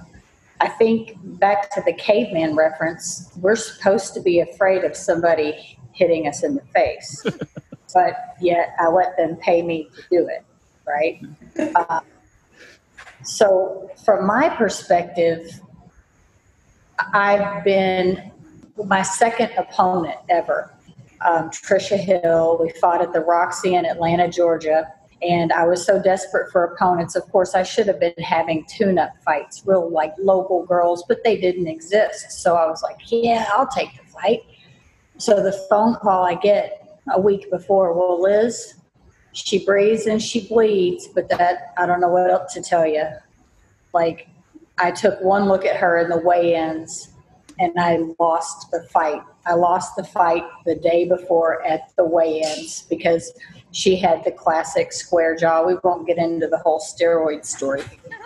[0.62, 6.28] I think back to the caveman reference, we're supposed to be afraid of somebody hitting
[6.28, 7.26] us in the face,
[7.96, 10.46] but yet I let them pay me to do it,
[10.88, 11.20] right?
[11.76, 12.02] Uh,
[13.24, 15.60] so, from my perspective,
[17.12, 18.32] I've been
[18.86, 20.76] my second opponent ever.
[21.22, 22.60] Um, Trisha Hill.
[22.62, 24.88] We fought at the Roxy in Atlanta, Georgia
[25.22, 27.16] and I was so desperate for opponents.
[27.16, 31.24] Of course, I should have been having tune up fights, real like local girls, but
[31.24, 32.32] they didn't exist.
[32.42, 34.42] So I was like, yeah, I'll take the fight.
[35.18, 38.76] So the phone call I get a week before, well, Liz,
[39.34, 43.06] she breathes and she bleeds, but that I don't know what else to tell you.
[43.94, 44.28] Like
[44.80, 47.10] I took one look at her in the weigh-ins
[47.60, 49.22] and I lost the fight.
[49.46, 53.32] I lost the fight the day before at the weigh-ins because
[53.72, 55.64] she had the classic square jaw.
[55.64, 57.84] We won't get into the whole steroid story.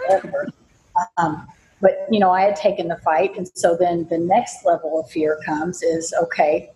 [1.17, 1.47] um,
[1.81, 5.09] but you know, I had taken the fight, and so then the next level of
[5.09, 6.71] fear comes is okay.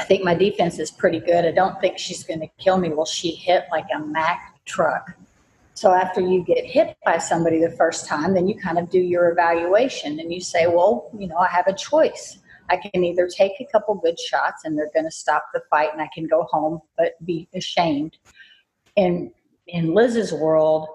[0.00, 1.44] I think my defense is pretty good.
[1.44, 2.90] I don't think she's going to kill me.
[2.90, 5.16] Well, she hit like a Mack truck.
[5.74, 8.98] So after you get hit by somebody the first time, then you kind of do
[8.98, 12.38] your evaluation and you say, well, you know, I have a choice.
[12.70, 15.90] I can either take a couple good shots and they're going to stop the fight
[15.92, 18.18] and I can go home but be ashamed.
[18.96, 19.30] And
[19.66, 20.88] in Liz's world,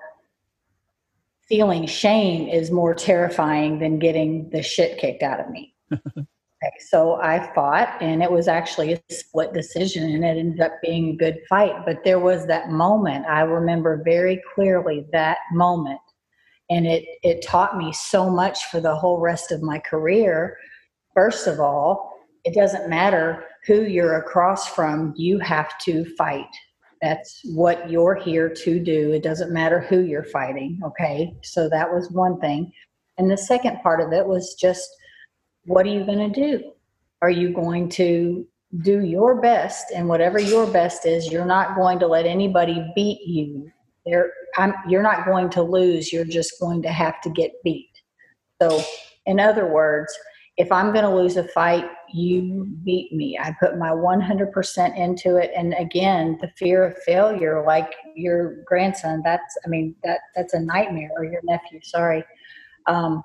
[1.48, 5.74] feeling shame is more terrifying than getting the shit kicked out of me.
[5.94, 10.74] okay, so I fought and it was actually a split decision and it ended up
[10.82, 11.86] being a good fight.
[11.86, 16.00] But there was that moment, I remember very clearly that moment.
[16.70, 20.58] And it, it taught me so much for the whole rest of my career
[21.14, 22.12] First of all,
[22.44, 26.50] it doesn't matter who you're across from, you have to fight.
[27.02, 29.12] That's what you're here to do.
[29.12, 30.80] It doesn't matter who you're fighting.
[30.86, 31.36] Okay.
[31.44, 32.72] So that was one thing.
[33.18, 34.90] And the second part of it was just
[35.66, 36.72] what are you going to do?
[37.22, 38.46] Are you going to
[38.82, 39.86] do your best?
[39.94, 43.72] And whatever your best is, you're not going to let anybody beat you.
[44.06, 44.32] There,
[44.88, 46.12] you're not going to lose.
[46.12, 47.90] You're just going to have to get beat.
[48.62, 48.82] So,
[49.26, 50.14] in other words,
[50.58, 53.38] if I'm going to lose a fight, you beat me.
[53.42, 55.52] I put my 100% into it.
[55.58, 60.60] And again, the fear of failure, like your grandson, that's, I mean, that that's a
[60.60, 62.24] nightmare, or your nephew, sorry.
[62.86, 63.24] Um,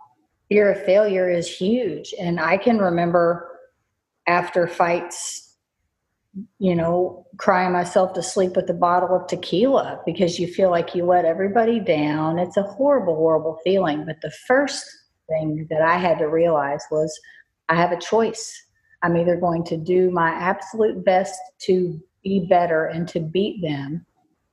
[0.48, 2.14] fear of failure is huge.
[2.18, 3.58] And I can remember
[4.26, 5.56] after fights,
[6.58, 10.94] you know, crying myself to sleep with a bottle of tequila because you feel like
[10.94, 12.38] you let everybody down.
[12.38, 14.06] It's a horrible, horrible feeling.
[14.06, 14.86] But the first
[15.28, 17.18] thing that I had to realize was
[17.68, 18.66] I have a choice.
[19.02, 24.04] I'm either going to do my absolute best to be better and to beat them,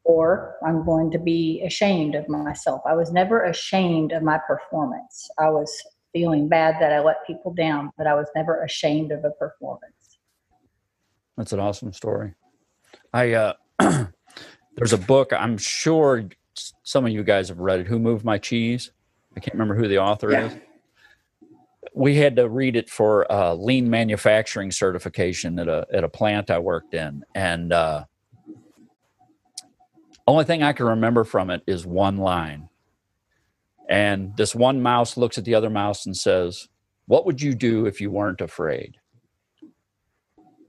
[0.04, 2.82] or I'm going to be ashamed of myself.
[2.88, 5.30] I was never ashamed of my performance.
[5.40, 5.72] I was
[6.14, 10.20] feeling bad that I let people down, but I was never ashamed of a performance.
[11.38, 12.34] That's an awesome story.
[13.14, 13.54] I uh,
[14.76, 16.24] there's a book I'm sure
[16.84, 17.88] some of you guys have read it.
[17.88, 18.92] Who moved my cheese?
[19.36, 20.45] I can't remember who the author yeah.
[20.48, 20.58] is
[21.95, 26.52] we had to read it for uh, lean manufacturing certification at a at a plant
[26.52, 28.04] I worked in, and uh,
[30.28, 32.69] only thing I can remember from it is one line.
[33.88, 36.67] And this one mouse looks at the other mouse and says,
[37.08, 38.98] "What would you do if you weren't afraid?"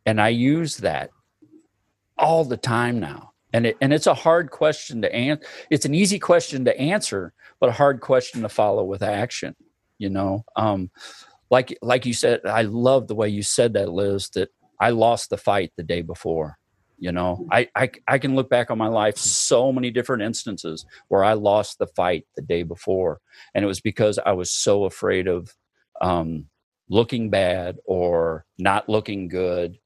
[0.07, 1.11] And I use that
[2.17, 3.33] all the time now.
[3.53, 5.47] And it, and it's a hard question to answer.
[5.71, 9.55] It's an easy question to answer, but a hard question to follow with action
[9.99, 10.91] you know um
[11.51, 15.31] like like you said i love the way you said that liz that i lost
[15.31, 16.57] the fight the day before
[16.99, 20.85] you know I, I i can look back on my life so many different instances
[21.09, 23.21] where i lost the fight the day before
[23.55, 25.55] and it was because i was so afraid of
[26.01, 26.47] um
[26.89, 29.79] looking bad or not looking good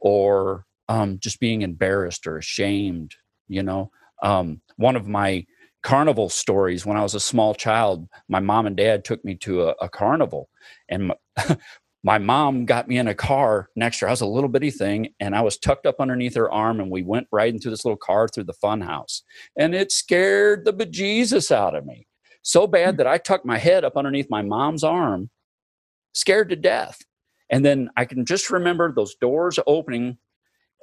[0.00, 3.14] or um just being embarrassed or ashamed
[3.48, 3.90] you know
[4.22, 5.44] um one of my
[5.82, 8.08] carnival stories when I was a small child.
[8.28, 10.48] My mom and dad took me to a, a carnival,
[10.88, 11.14] and my,
[12.02, 14.08] my, mom got me in a car next to her.
[14.08, 16.90] I was a little bitty thing, and I was tucked up underneath her arm, and
[16.90, 19.22] we went riding through this little car through the fun house,
[19.56, 22.08] and it scared the bejesus out of me
[22.42, 25.30] so bad that I tucked my head up underneath my mom's arm,
[26.14, 26.98] scared to death.
[27.50, 30.18] And then I can just remember those doors opening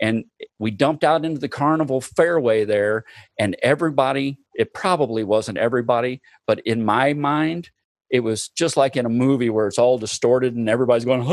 [0.01, 0.25] and
[0.59, 3.03] we dumped out into the carnival fairway there
[3.39, 7.69] and everybody it probably wasn't everybody but in my mind
[8.09, 11.21] it was just like in a movie where it's all distorted and everybody's going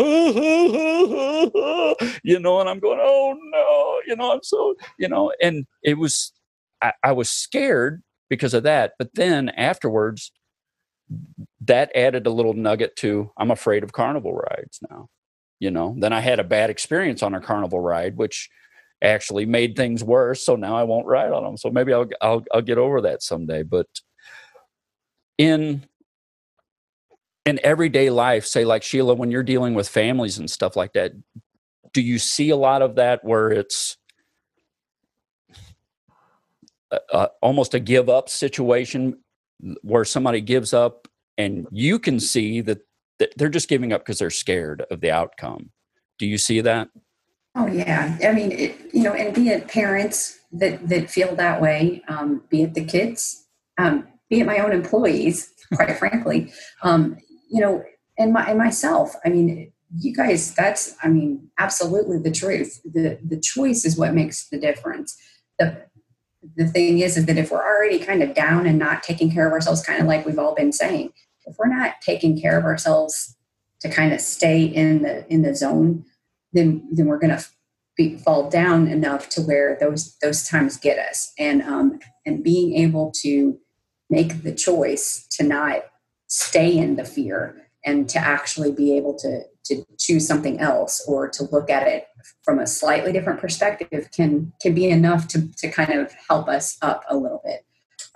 [2.23, 5.99] you know and i'm going oh no you know i'm so you know and it
[5.99, 6.33] was
[6.81, 10.33] I, I was scared because of that but then afterwards
[11.61, 15.09] that added a little nugget to i'm afraid of carnival rides now
[15.63, 15.95] you know?
[15.97, 18.51] Then i had a bad experience on a carnival ride which
[19.03, 22.45] actually made things worse so now i won't ride on them so maybe i'll i'll,
[22.53, 23.87] I'll get over that someday but
[25.39, 25.85] in
[27.45, 31.13] in everyday life say like shiela when you're dealing with families and stuff like that
[31.93, 33.97] do you see a lot of that where it's
[37.43, 39.19] almost a give up situation
[39.83, 42.81] where somebody gives up and you can see that,
[43.19, 45.71] that they're just giving up because they're scared of the outcome?
[46.19, 46.89] Do you see that
[47.55, 51.61] oh yeah i mean it, you know and be it parents that that feel that
[51.61, 53.47] way, um, be it the kids,
[53.79, 57.17] um, be it my own employees, quite frankly, um,
[57.51, 57.83] you know,
[58.19, 59.15] and my and myself.
[59.25, 62.81] I mean, you guys, that's I mean, absolutely the truth.
[62.85, 65.17] The the choice is what makes the difference.
[65.59, 65.87] The
[66.57, 69.47] the thing is, is that if we're already kind of down and not taking care
[69.47, 71.13] of ourselves, kind of like we've all been saying,
[71.47, 73.37] if we're not taking care of ourselves
[73.81, 76.05] to kind of stay in the in the zone,
[76.53, 77.45] then then we're going to
[77.97, 81.33] be, fall down enough to where those those times get us.
[81.39, 83.59] And um, and being able to
[84.11, 85.83] make the choice to not
[86.29, 91.29] stay in the fear and to actually be able to to choose something else or
[91.29, 92.07] to look at it
[92.43, 96.77] from a slightly different perspective can can be enough to, to kind of help us
[96.83, 97.65] up a little bit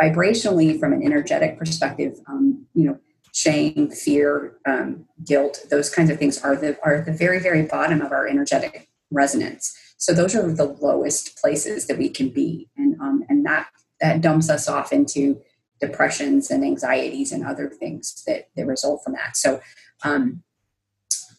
[0.01, 2.99] vibrationally from an energetic perspective um, you know
[3.37, 8.01] shame fear um, guilt those kinds of things are the are the very very bottom
[8.01, 9.77] of our energetic resonance.
[9.99, 12.69] So those are the lowest places that we can be.
[12.79, 13.69] And um, and that
[14.01, 15.41] that dumps us off into
[15.81, 19.37] depressions and anxieties and other things that, that result from that.
[19.37, 19.61] So
[20.03, 20.43] um,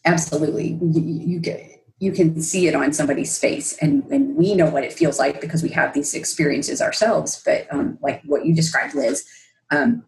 [0.04, 4.70] absolutely you, you get you can see it on somebody's face and, and we know
[4.70, 7.42] what it feels like because we have these experiences ourselves.
[7.44, 9.24] But um, like what you described liz
[9.72, 10.04] um,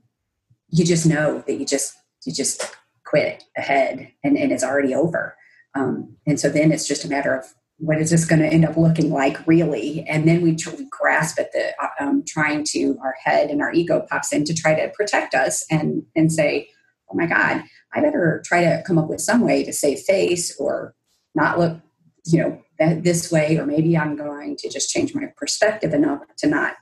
[0.70, 5.36] you just know that you just you just quit ahead and, and it's already over.
[5.74, 7.46] Um, and so then it's just a matter of
[7.78, 10.04] what is this going to end up looking like really?
[10.06, 13.62] And then we, tr- we grasp at the uh, um, trying to our head and
[13.62, 16.68] our ego pops in to try to protect us and and say
[17.10, 17.62] oh my god
[17.94, 20.94] i better try to come up with some way to save face or
[21.34, 21.78] not look
[22.26, 26.20] you know that this way or maybe i'm going to just change my perspective enough
[26.38, 26.74] to not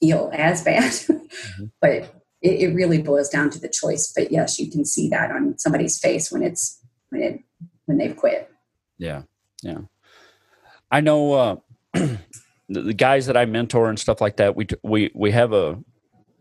[0.00, 0.92] feel as bad.
[1.36, 1.64] Mm-hmm.
[1.82, 5.30] but it, it, really boils down to the choice but yes you can see that
[5.30, 6.80] on somebody's face when it's
[7.10, 7.40] when it
[7.86, 8.50] when they've quit.
[8.98, 9.22] Yeah
[9.62, 9.80] yeah.
[10.90, 11.56] I know uh
[12.68, 15.78] the guys that i mentor and stuff like that we we we have a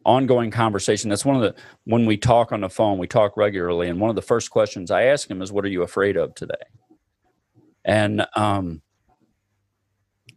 [0.05, 1.09] ongoing conversation.
[1.09, 4.09] That's one of the when we talk on the phone we talk regularly and one
[4.09, 6.53] of the first questions i ask him is what are you afraid of today?
[7.85, 8.81] And um,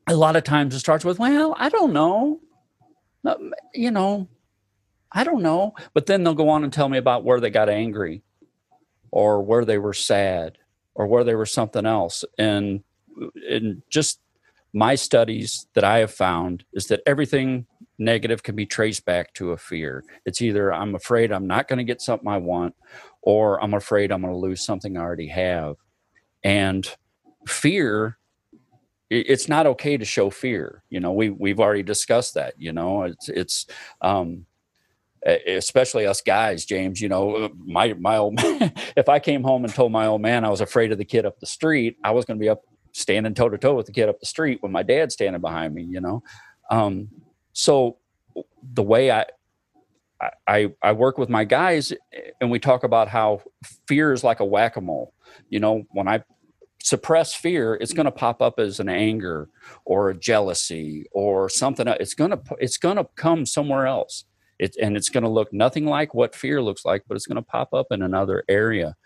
[0.07, 2.41] a lot of times it starts with, well, I don't know.
[3.75, 4.29] You know,
[5.13, 5.75] I don't know.
[5.95, 8.23] But then they'll go on and tell me about where they got angry
[9.11, 10.59] or where they were sad
[10.95, 12.25] or where they were something else.
[12.39, 12.83] And,
[13.49, 14.21] and just
[14.73, 17.67] my studies that I have found is that everything
[17.99, 20.05] negative can be traced back to a fear.
[20.25, 22.75] It's either I'm afraid I'm not going to get something I want,
[23.23, 25.77] or I'm afraid I'm going to lose something I already have.
[26.45, 26.89] And
[27.47, 28.19] fear
[29.11, 33.05] it's not okay to show fear you know we we've already discussed that you know
[33.05, 33.67] it's it's
[34.03, 34.45] um
[35.47, 39.74] especially us guys james you know my my old man if i came home and
[39.74, 42.24] told my old man i was afraid of the kid up the street i was
[42.24, 42.62] going to be up
[42.93, 45.74] standing toe to toe with the kid up the street when my dad's standing behind
[45.74, 46.22] me you know
[46.70, 47.09] um
[47.53, 47.99] so
[48.74, 49.24] the way i
[50.49, 51.93] I, I work with my guys
[52.41, 53.41] and we talk about how
[53.87, 55.14] fear is like a whack-a-mole.
[55.49, 56.24] You know, when I
[56.83, 59.49] suppress fear it's going to pop up as an anger
[59.85, 64.24] or a jealousy or something it's going to it's going to come somewhere else
[64.59, 67.37] it, and it's going to look nothing like what fear looks like but it's going
[67.37, 68.97] to pop up in another area.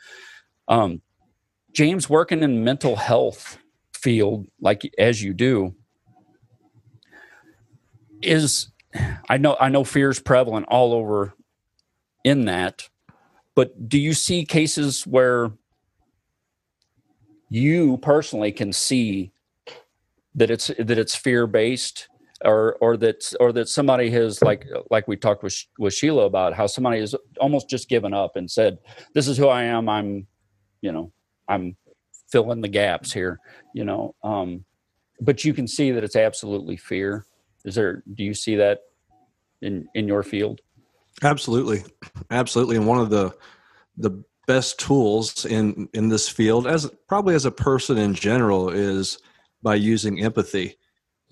[0.68, 1.02] Um,
[1.72, 3.58] james working in mental health
[3.94, 5.74] field like as you do
[8.20, 8.68] is
[9.28, 11.34] i know i know fear is prevalent all over
[12.24, 12.88] in that
[13.54, 15.50] but do you see cases where
[17.48, 19.30] you personally can see
[20.34, 22.08] that it's that it's fear based
[22.44, 26.54] or or that or that somebody has like like we talked with with Shiela about
[26.54, 28.78] how somebody has almost just given up and said
[29.14, 29.88] this is who I am.
[29.88, 30.26] I'm
[30.80, 31.12] you know
[31.48, 31.76] I'm
[32.30, 33.38] filling the gaps here
[33.74, 34.64] you know um
[35.22, 37.24] but you can see that it's absolutely fear.
[37.64, 38.80] Is there do you see that
[39.62, 40.60] in in your field?
[41.22, 41.84] Absolutely.
[42.30, 42.76] Absolutely.
[42.76, 43.32] And one of the
[43.96, 49.18] the best tools in in this field as probably as a person in general is
[49.62, 50.76] by using empathy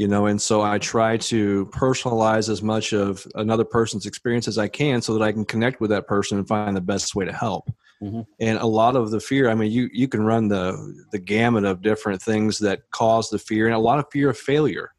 [0.00, 4.56] you know and so i try to personalize as much of another person's experience as
[4.56, 7.26] i can so that i can connect with that person and find the best way
[7.26, 7.70] to help
[8.02, 8.22] mm-hmm.
[8.40, 10.64] and a lot of the fear i mean you you can run the
[11.12, 14.38] the gamut of different things that cause the fear and a lot of fear of
[14.38, 14.90] failure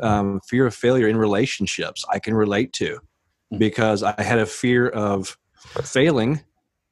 [0.00, 3.58] um, fear of failure in relationships i can relate to mm-hmm.
[3.58, 5.36] because i had a fear of
[5.84, 6.40] failing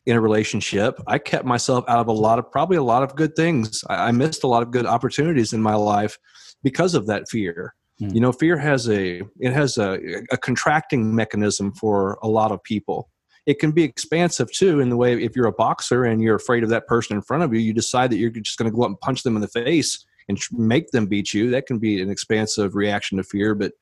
[0.06, 3.14] in a relationship, I kept myself out of a lot of probably a lot of
[3.14, 3.84] good things.
[3.88, 6.18] I, I missed a lot of good opportunities in my life
[6.62, 7.74] because of that fear.
[8.00, 8.14] Mm.
[8.14, 9.98] You know, fear has a it has a,
[10.30, 13.10] a contracting mechanism for a lot of people.
[13.46, 16.62] It can be expansive too, in the way if you're a boxer and you're afraid
[16.62, 18.82] of that person in front of you, you decide that you're just going to go
[18.82, 21.50] up and punch them in the face and make them beat you.
[21.50, 23.72] That can be an expansive reaction to fear, but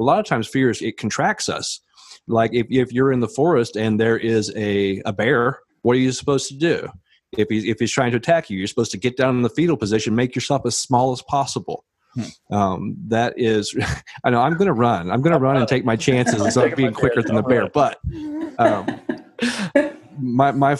[0.00, 1.80] a lot of times fear is it contracts us.
[2.26, 6.00] Like if, if you're in the forest and there is a, a bear, what are
[6.00, 6.88] you supposed to do?
[7.32, 9.50] If he's, if he's trying to attack you, you're supposed to get down in the
[9.50, 11.84] fetal position, make yourself as small as possible.
[12.14, 12.54] Hmm.
[12.54, 13.74] Um, that is,
[14.24, 15.10] I know I'm going to run.
[15.10, 17.68] I'm going to run and take my chances of being quicker than the bear.
[17.68, 17.98] But
[18.58, 19.00] um,
[20.20, 20.76] my my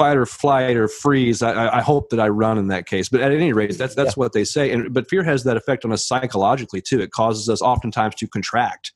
[0.00, 1.42] fight or flight or freeze.
[1.42, 3.10] I, I, hope that I run in that case.
[3.10, 4.20] But at any rate, that's that's yeah.
[4.20, 4.72] what they say.
[4.72, 7.00] And but fear has that effect on us psychologically too.
[7.00, 8.92] It causes us oftentimes to contract.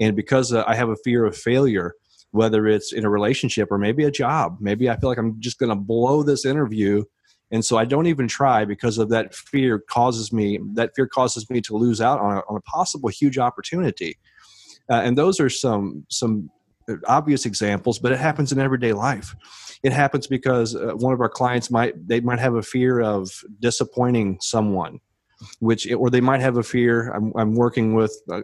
[0.00, 1.94] And because uh, I have a fear of failure,
[2.32, 5.58] whether it's in a relationship or maybe a job, maybe I feel like I'm just
[5.58, 7.04] going to blow this interview
[7.52, 11.48] and so i don't even try because of that fear causes me that fear causes
[11.50, 14.18] me to lose out on a, on a possible huge opportunity.
[14.90, 16.50] Uh, and those are some some
[17.06, 19.36] obvious examples but it happens in everyday life.
[19.84, 23.30] It happens because uh, one of our clients might they might have a fear of
[23.60, 24.98] disappointing someone
[25.60, 28.42] which or they might have a fear i'm, I'm working with uh,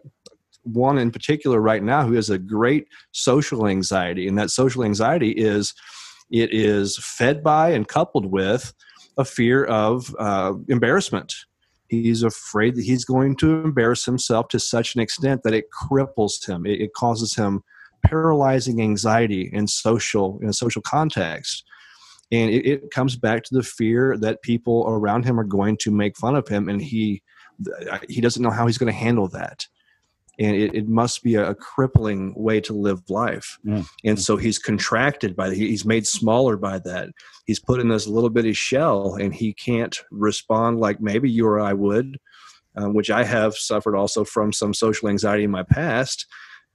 [0.65, 5.31] one in particular right now who has a great social anxiety and that social anxiety
[5.31, 5.75] is
[6.31, 8.75] it is fed by and coupled with
[9.19, 11.35] a fear of uh, embarrassment.
[11.89, 16.47] He's afraid that he's going to embarrass himself to such an extent that it cripples
[16.47, 16.67] him.
[16.67, 17.63] It, it causes him
[18.05, 21.65] paralyzing anxiety in social in a social context
[22.31, 25.91] and it, it, comes back to the fear that people around him are going to
[25.91, 27.23] make fun of him and he
[28.09, 29.67] he doesn't know how he's going to handle that
[30.39, 33.59] and it, it must be a, a, crippling way to live life.
[33.67, 33.87] Mm.
[34.05, 37.11] and so he's contracted by that he's made smaller by that.
[37.47, 41.61] He's put in this little bitty shell and he can't respond like maybe you or
[41.61, 42.19] i would
[42.77, 46.27] um, which i have suffered also from some social anxiety in my past.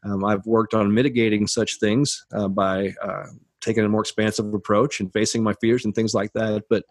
[0.06, 3.26] Um, i've worked on mitigating such things uh, by uh,
[3.62, 6.64] taking a more expansive approach and facing my fears and things like that.
[6.70, 6.84] But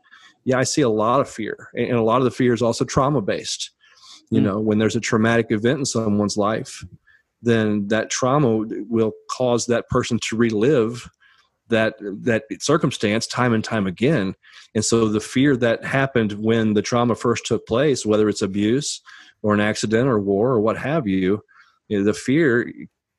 [0.45, 2.85] yeah i see a lot of fear and a lot of the fear is also
[2.85, 3.71] trauma based
[4.33, 4.45] you mm.
[4.45, 6.85] know when there's a traumatic event in someone's life
[7.43, 11.11] then that trauma will cause that person to relive
[11.69, 14.35] that that circumstance time and time again.
[14.75, 19.01] And so the fear that happened when the trauma first took place whether it's abuse
[19.43, 21.43] or an accident or war or what have you,
[21.89, 22.73] you know, the fear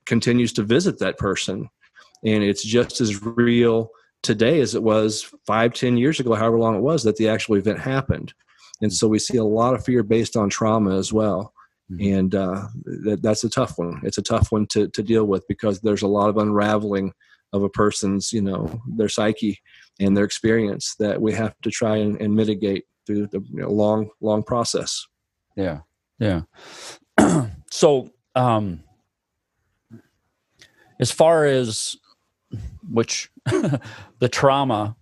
[0.06, 1.70] continues to visit that person.
[2.24, 3.90] And it's just as real
[4.22, 7.56] today as it was five ten years ago however long it was that the actual
[7.56, 8.34] event happened
[8.82, 11.54] and so we see a lot of fear based on trauma as well.
[11.92, 12.14] Mm-hmm.
[12.16, 12.68] and uh,
[13.04, 14.00] that, that's a tough one.
[14.04, 17.14] It's a tough one to, to deal with because there's a lot of unraveling
[17.52, 19.62] of a person's you know their psyche
[20.00, 23.70] and their experience that we have to try and, and mitigate through the you know,
[23.70, 25.06] long long process.
[25.56, 25.80] Yeah.
[26.20, 26.42] Yeah.
[27.70, 28.84] So um
[31.00, 31.98] as far as
[32.88, 34.96] which the trauma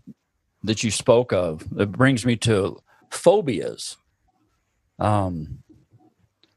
[0.63, 2.77] that you spoke of it brings me to
[3.11, 3.97] phobias.
[4.99, 5.63] Um,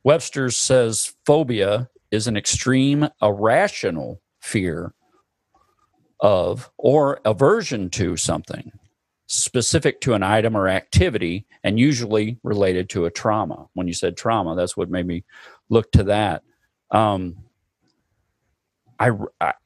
[0.02, 4.94] Webster says phobia is an extreme irrational fear
[6.20, 8.72] of or aversion to something
[9.26, 13.66] specific to an item or activity and usually related to a trauma.
[13.72, 15.24] When you said trauma, that's what made me
[15.70, 16.42] look to that.
[16.90, 17.36] Um,
[19.00, 19.10] I,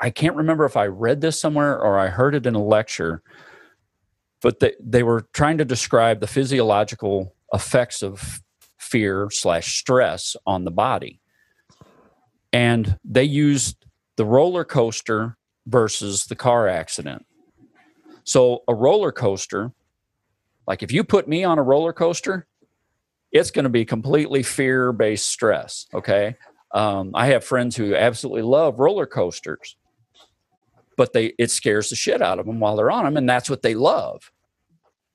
[0.01, 3.22] I can't remember if I read this somewhere or I heard it in a lecture,
[4.43, 8.41] but they, they were trying to describe the physiological effects of
[8.78, 11.20] fear slash stress on the body.
[12.53, 13.84] And they used
[14.16, 15.36] the roller coaster
[15.66, 17.26] versus the car accident.
[18.24, 19.72] So a roller coaster
[20.68, 22.47] like if you put me on a roller coaster
[23.32, 26.36] it's going to be completely fear based stress okay?
[26.72, 29.76] Um, i have friends who absolutely love roller coasters
[30.99, 33.49] but they it scares the shit out of them while they're on them and that's
[33.49, 34.30] what they love.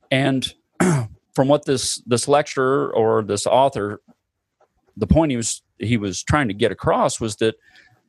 [0.10, 4.02] And from what this this lecturer or this author
[4.96, 7.56] the point he was he was trying to get across was that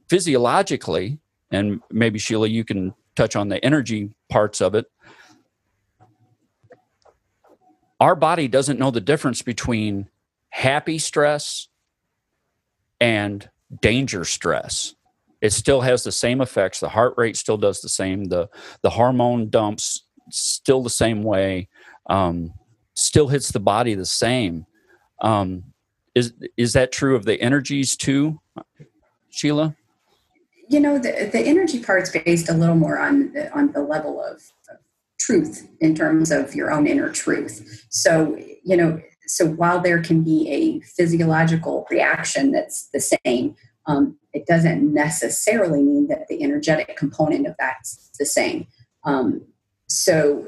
[0.08, 1.18] physiologically
[1.50, 4.86] and maybe shiela you can touch on the energy parts of it
[8.00, 10.08] our body doesn't know the difference between
[10.50, 11.68] happy stress
[13.00, 13.48] and
[13.80, 14.94] danger stress
[15.44, 16.80] it still has the same effects.
[16.80, 18.24] The heart rate still does the same.
[18.24, 18.48] The
[18.80, 21.68] the hormone dumps still the same way
[22.08, 22.54] um,
[22.94, 24.64] still hits the body the same.
[25.20, 25.64] Um,
[26.14, 28.40] is is that true of the energies too
[29.30, 29.76] shiela?
[30.70, 34.24] You know the, the energy part's based a little more on the, on the level
[34.24, 34.36] of,
[34.70, 34.78] of
[35.20, 37.84] truth in terms of your own inner truth.
[37.90, 43.56] So you know so while there can be a physiological reaction that's the same
[43.86, 48.66] um, it doesn't necessarily mean that the energetic component of that's the same.
[49.04, 49.42] Um,
[49.86, 50.46] so,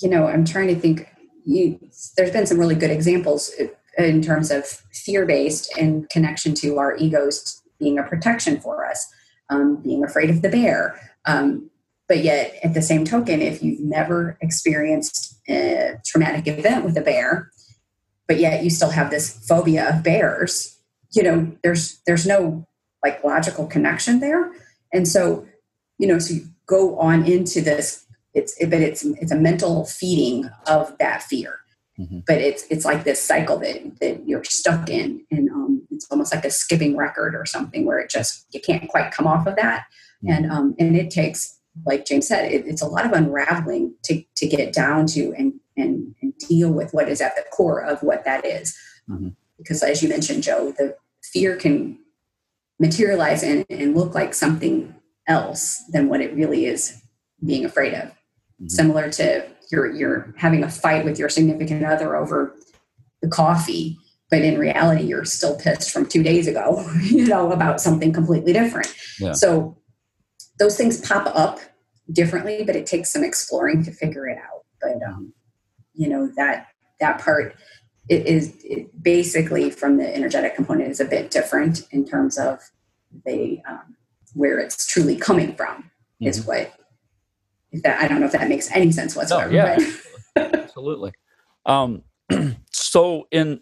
[0.00, 1.08] you know, I'm trying to think
[1.44, 1.78] you,
[2.16, 3.52] there's been some really good examples
[3.98, 9.06] in terms of fear based and connection to our egos being a protection for us,
[9.50, 10.98] um, being afraid of the bear.
[11.24, 11.70] Um,
[12.08, 17.00] but yet, at the same token, if you've never experienced a traumatic event with a
[17.00, 17.50] bear,
[18.26, 20.71] but yet you still have this phobia of bears,
[21.12, 22.66] you know, there's there's no
[23.04, 24.52] like logical connection there,
[24.92, 25.46] and so
[25.98, 28.04] you know, so you go on into this.
[28.34, 31.58] It's it, but it's it's a mental feeding of that fear.
[31.98, 32.20] Mm-hmm.
[32.26, 36.34] But it's it's like this cycle that that you're stuck in, and um, it's almost
[36.34, 39.56] like a skipping record or something where it just you can't quite come off of
[39.56, 39.84] that,
[40.24, 40.32] mm-hmm.
[40.32, 44.22] and um, and it takes like James said, it, it's a lot of unraveling to
[44.36, 48.02] to get down to and and, and deal with what is at the core of
[48.02, 48.76] what that is.
[49.08, 49.30] Mm-hmm.
[49.58, 51.98] Because as you mentioned, Joe, the fear can
[52.78, 54.94] materialize and, and look like something
[55.28, 57.00] else than what it really is
[57.44, 58.08] being afraid of.
[58.08, 58.68] Mm-hmm.
[58.68, 62.54] Similar to you're you're having a fight with your significant other over
[63.22, 63.98] the coffee,
[64.30, 68.52] but in reality you're still pissed from two days ago, you know, about something completely
[68.52, 68.92] different.
[69.18, 69.32] Yeah.
[69.32, 69.78] So
[70.58, 71.60] those things pop up
[72.12, 74.64] differently, but it takes some exploring to figure it out.
[74.80, 75.32] But um,
[75.94, 76.68] you know that
[77.00, 77.54] that part
[78.08, 82.58] it is it basically from the energetic component is a bit different in terms of
[83.24, 83.96] the um,
[84.34, 86.26] where it's truly coming from mm-hmm.
[86.26, 86.72] is what
[87.72, 89.50] that I don't know if that makes any sense whatsoever.
[89.50, 89.92] No, yeah,
[90.36, 91.12] absolutely.
[91.64, 92.02] Um,
[92.72, 93.60] so in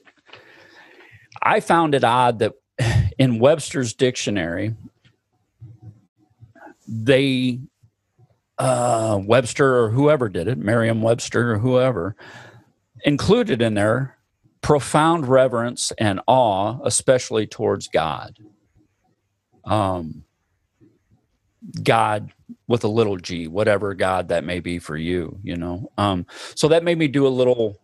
[1.42, 2.54] I found it odd that
[3.18, 4.74] in Webster's dictionary
[6.88, 7.60] they
[8.58, 12.16] uh, Webster or whoever did it, Merriam Webster or whoever,
[13.04, 14.18] included in there
[14.62, 18.38] profound reverence and awe, especially towards God.
[19.64, 20.24] Um,
[21.82, 22.32] God
[22.66, 25.90] with a little g, whatever God that may be for you, you know.
[25.98, 27.80] Um, so that made me do a little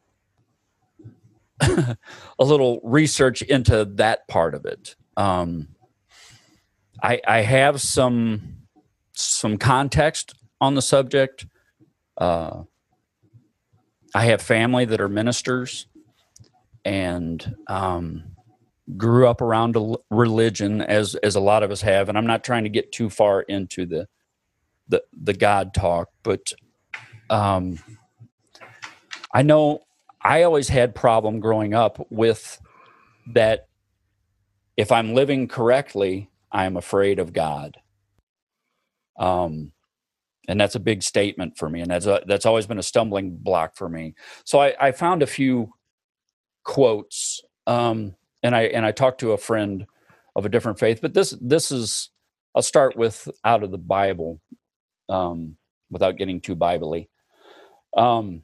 [1.60, 1.96] a
[2.38, 4.96] little research into that part of it.
[5.16, 5.68] Um,
[7.02, 8.56] I, I have some
[9.12, 11.46] some context on the subject.
[12.16, 12.62] Uh,
[14.14, 15.86] I have family that are ministers
[16.86, 18.22] and um,
[18.96, 19.76] grew up around
[20.10, 22.08] religion as as a lot of us have.
[22.08, 24.06] And I'm not trying to get too far into the
[24.88, 26.52] the, the God talk, but
[27.28, 27.80] um,
[29.34, 29.80] I know
[30.22, 32.60] I always had problem growing up with
[33.34, 33.66] that.
[34.76, 37.78] If I'm living correctly, I'm afraid of God.
[39.18, 39.72] Um,
[40.46, 43.36] and that's a big statement for me and that's a, that's always been a stumbling
[43.36, 44.14] block for me
[44.44, 45.72] so i, I found a few
[46.66, 49.86] quotes um, and i and i talked to a friend
[50.34, 52.10] of a different faith but this this is
[52.54, 54.40] i'll start with out of the bible
[55.08, 55.56] um,
[55.90, 57.08] without getting too biblically
[57.96, 58.42] um,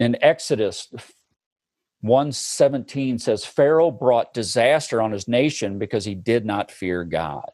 [0.00, 0.88] in exodus
[2.00, 7.50] 117 says pharaoh brought disaster on his nation because he did not fear god.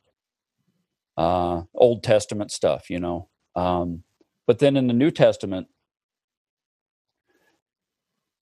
[1.18, 3.29] Uh, old testament stuff you know.
[3.55, 4.05] Um,
[4.47, 5.66] but then in the New Testament,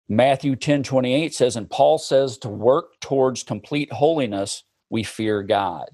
[0.09, 5.89] Matthew 10 28 says, and Paul says to work towards complete holiness, we fear God.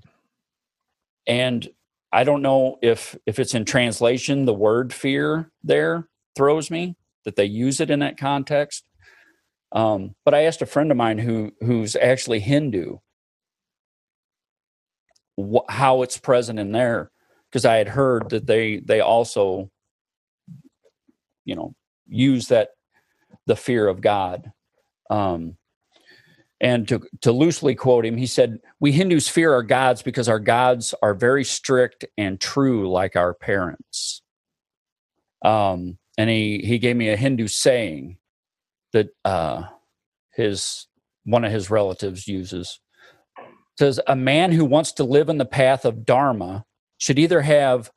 [1.27, 1.69] And
[2.13, 7.37] I don't know if if it's in translation, the word fear there throws me that
[7.37, 8.85] they use it in that context.
[9.73, 12.97] Um, but I asked a friend of mine who who's actually Hindu
[15.41, 17.11] wh- how it's present in there
[17.49, 19.71] because I had heard that they they also,
[21.45, 21.75] you know,
[22.09, 22.71] use that
[23.51, 24.53] the fear of God.
[25.11, 25.57] Um,
[26.61, 30.39] and to, to loosely quote him, he said, We Hindus fear our gods because our
[30.39, 34.23] gods are very strict and true, like our parents.
[35.45, 38.19] Um, and he, he gave me a Hindu saying
[38.93, 39.65] that uh,
[40.33, 40.87] his
[41.25, 42.79] one of his relatives uses.
[43.81, 46.65] Says, A man who wants to live in the path of Dharma
[46.99, 47.91] should either have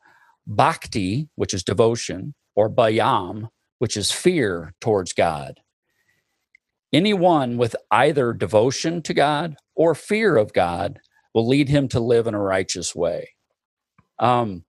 [0.47, 3.49] bhakti, which is devotion, or bhayam,
[3.83, 5.59] which is fear towards God.
[6.93, 11.01] Anyone with either devotion to God or fear of God
[11.33, 13.31] will lead him to live in a righteous way.
[14.19, 14.63] Um,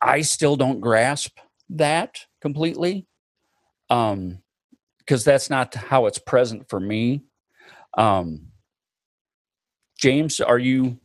[0.00, 1.40] I still don't grasp
[1.70, 3.08] that completely
[3.88, 4.38] because um,
[5.08, 7.24] that's not how it's present for me.
[7.96, 8.52] Um,
[9.98, 11.00] James, are you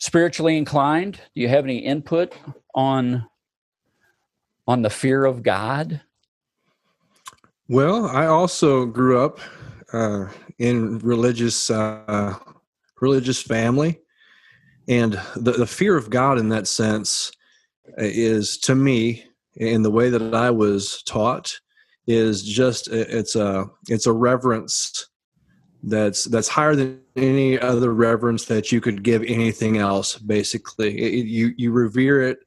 [0.00, 1.20] spiritually inclined?
[1.36, 2.34] Do you have any input
[2.74, 3.28] on
[4.66, 6.00] on the fear of God?
[7.68, 9.40] Well, I also grew up
[9.92, 10.26] uh,
[10.58, 12.38] in religious uh,
[13.00, 14.00] religious family,
[14.88, 17.32] and the, the fear of God in that sense
[17.96, 19.24] is to me
[19.56, 21.58] in the way that I was taught
[22.06, 25.08] is just it's a it's a reverence
[25.84, 31.26] that's that's higher than any other reverence that you could give anything else basically it,
[31.26, 32.38] you you revere it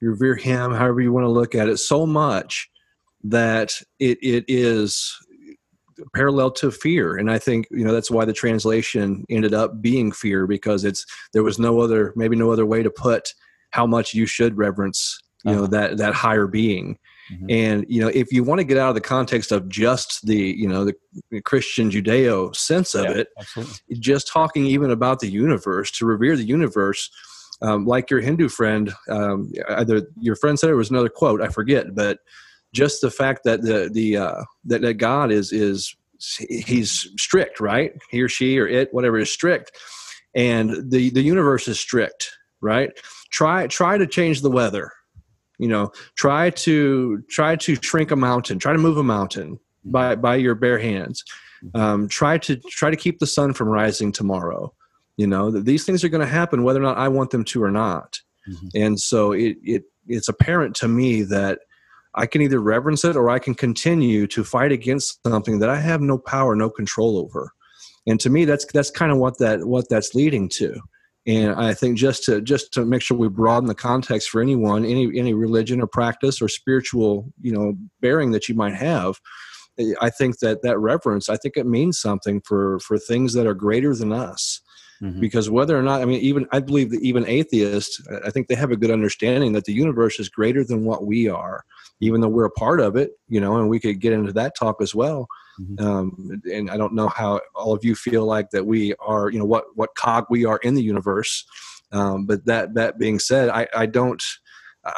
[0.00, 2.68] revere him however you want to look at it so much
[3.22, 5.16] that it it is
[6.14, 10.12] parallel to fear and i think you know that's why the translation ended up being
[10.12, 13.32] fear because it's there was no other maybe no other way to put
[13.70, 15.60] how much you should reverence you uh-huh.
[15.60, 16.98] know that that higher being
[17.32, 17.46] mm-hmm.
[17.48, 20.36] and you know if you want to get out of the context of just the
[20.36, 23.74] you know the christian judeo sense of yeah, it absolutely.
[23.98, 27.10] just talking even about the universe to revere the universe
[27.62, 31.48] um, like your hindu friend um, either your friend said it was another quote i
[31.48, 32.18] forget but
[32.74, 35.96] just the fact that the the uh, that, that God is is
[36.38, 37.92] he's strict, right?
[38.10, 39.72] He or she or it, whatever is strict,
[40.34, 42.90] and the the universe is strict, right?
[43.30, 44.90] Try try to change the weather,
[45.58, 45.92] you know.
[46.16, 48.58] Try to try to shrink a mountain.
[48.58, 51.24] Try to move a mountain by by your bare hands.
[51.74, 54.74] Um, try to try to keep the sun from rising tomorrow.
[55.16, 57.62] You know these things are going to happen whether or not I want them to
[57.62, 58.18] or not.
[58.48, 58.68] Mm-hmm.
[58.74, 61.60] And so it it it's apparent to me that
[62.14, 65.80] I can either reverence it or I can continue to fight against something that I
[65.80, 67.52] have no power, no control over.
[68.06, 70.80] And to me, that's that's kind of what that what that's leading to.
[71.26, 74.84] And I think just to just to make sure we broaden the context for anyone,
[74.84, 79.18] any any religion or practice or spiritual, you know, bearing that you might have,
[80.00, 83.54] I think that that reverence, I think it means something for for things that are
[83.54, 84.60] greater than us.
[85.02, 85.20] Mm-hmm.
[85.20, 88.54] Because whether or not, I mean, even I believe that even atheists, I think they
[88.54, 91.64] have a good understanding that the universe is greater than what we are
[92.00, 94.56] even though we're a part of it, you know, and we could get into that
[94.56, 95.26] talk as well.
[95.60, 95.86] Mm-hmm.
[95.86, 99.38] Um, and I don't know how all of you feel like that we are, you
[99.38, 101.44] know, what what cog we are in the universe.
[101.92, 104.22] Um, but that that being said, I, I don't.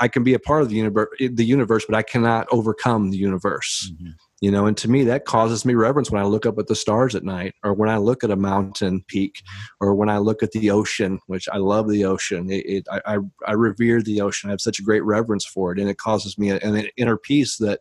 [0.01, 3.19] I can be a part of the universe, the universe, but I cannot overcome the
[3.19, 3.93] universe.
[3.95, 6.67] Mm-hmm you know and to me that causes me reverence when i look up at
[6.67, 9.43] the stars at night or when i look at a mountain peak
[9.81, 12.51] or when i look at the ocean which i love the ocean.
[12.51, 14.51] It, it I, I revere the ocean.
[14.51, 17.57] I have such a great reverence for it and it causes me an inner peace
[17.59, 17.81] that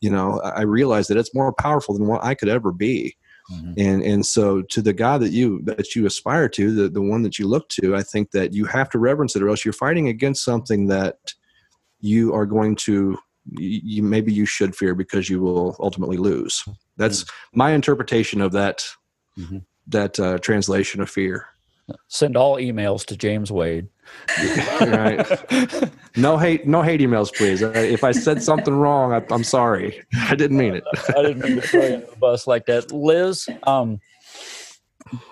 [0.00, 3.16] you know i realize that it's more powerful than what i could ever be.
[3.52, 3.72] Mm-hmm.
[3.78, 7.22] and and so to the god that you that you aspire to the, the one
[7.22, 9.72] that you look to i think that you have to reverence it or else you're
[9.72, 11.32] fighting against something that
[12.00, 13.18] you are going to
[13.52, 16.64] you, maybe you should fear because you will ultimately lose.
[16.96, 17.58] That's mm-hmm.
[17.58, 18.84] my interpretation of that
[19.38, 19.58] mm-hmm.
[19.88, 21.46] that uh, translation of fear.
[22.08, 23.88] Send all emails to James Wade.
[24.80, 25.26] right.
[26.16, 27.62] No hate, no hate emails, please.
[27.62, 30.02] If I said something wrong, I, am sorry.
[30.14, 30.84] I didn't mean it.
[31.16, 32.92] I didn't mean to throw you the bus like that.
[32.92, 34.00] Liz, um,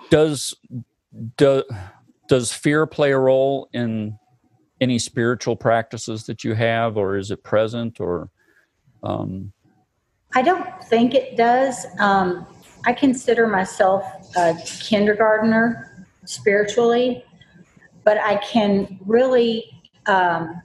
[0.09, 0.55] does
[1.37, 1.63] do,
[2.27, 4.17] does fear play a role in
[4.79, 7.99] any spiritual practices that you have, or is it present?
[7.99, 8.29] Or
[9.03, 9.51] um...
[10.35, 11.85] I don't think it does.
[11.99, 12.45] Um,
[12.85, 14.03] I consider myself
[14.35, 17.23] a kindergartner spiritually,
[18.03, 20.61] but I can really um,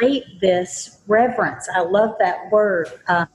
[0.00, 1.68] relate this reverence.
[1.74, 2.88] I love that word.
[3.08, 3.26] Uh,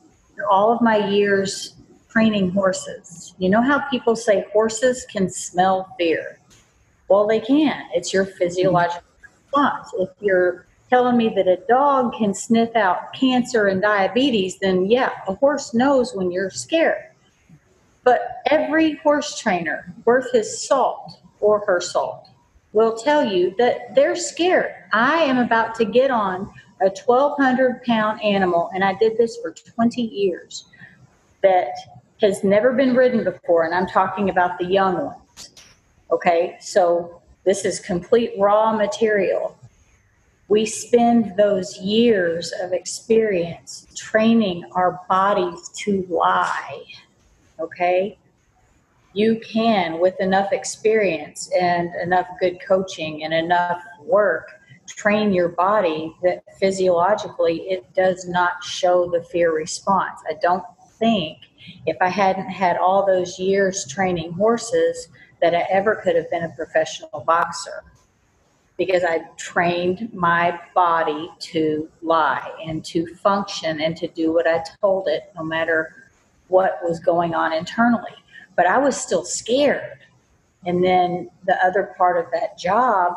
[0.50, 1.76] all of my years
[2.10, 6.40] training horses, you know how people say horses can smell fear?
[7.10, 7.84] Well, they can.
[7.94, 9.04] It's your physiological
[9.52, 9.90] response.
[10.00, 15.12] If you're telling me that a dog can sniff out cancer and diabetes, then yeah,
[15.28, 17.06] a horse knows when you're scared.
[18.04, 22.28] But every horse trainer worth his salt or her salt
[22.74, 24.74] will tell you that they're scared.
[24.92, 29.52] I am about to get on a 1,200 pound animal, and I did this for
[29.52, 30.66] 20 years,
[31.44, 31.74] that
[32.22, 35.52] has never been ridden before, and I'm talking about the young ones.
[36.12, 39.58] Okay, so this is complete raw material.
[40.48, 46.84] We spend those years of experience training our bodies to lie.
[47.60, 48.18] Okay?
[49.14, 54.50] You can, with enough experience and enough good coaching and enough work,
[54.88, 60.22] train your body that physiologically it does not show the fear response.
[60.30, 60.64] I don't
[61.00, 61.38] think
[61.86, 65.08] if I hadn't had all those years training horses
[65.42, 67.84] that I ever could have been a professional boxer
[68.78, 74.64] because I trained my body to lie and to function and to do what I
[74.82, 75.96] told it, no matter
[76.48, 78.16] what was going on internally.
[78.56, 80.00] But I was still scared.
[80.66, 83.16] And then the other part of that job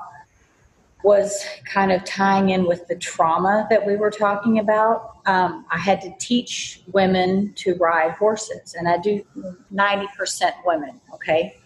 [1.03, 5.19] was kind of tying in with the trauma that we were talking about.
[5.27, 9.23] Um, I had to teach women to ride horses, and I do
[9.73, 11.59] 90% women, okay?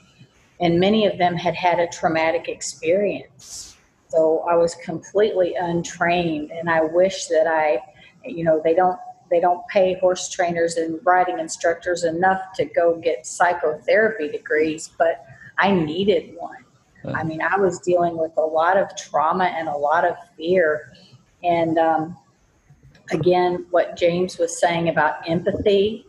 [0.61, 3.77] And many of them had had a traumatic experience
[4.09, 7.83] So I was completely untrained, and I wish that I,
[8.25, 8.99] you know, they don't
[9.31, 15.25] they don't pay horse trainers and riding instructors enough to go get psychotherapy degrees, but
[15.59, 16.65] I needed one.
[17.05, 20.93] I mean, I was dealing with a lot of trauma and a lot of fear.
[21.43, 22.17] And um,
[23.11, 26.07] again, what James was saying about empathy,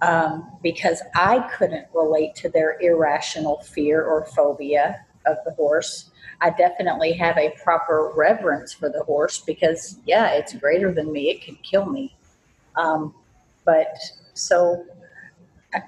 [0.00, 6.10] um, because I couldn't relate to their irrational fear or phobia of the horse.
[6.40, 11.30] I definitely have a proper reverence for the horse because, yeah, it's greater than me.
[11.30, 12.16] It can kill me.
[12.76, 13.12] Um,
[13.64, 13.98] but
[14.34, 14.86] so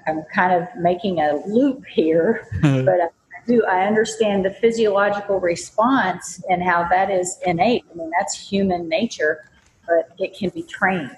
[0.07, 3.09] I'm kind of making a loop here, but I
[3.47, 3.65] do.
[3.65, 7.85] I understand the physiological response and how that is innate.
[7.89, 9.49] I mean, that's human nature,
[9.87, 11.15] but it can be trained.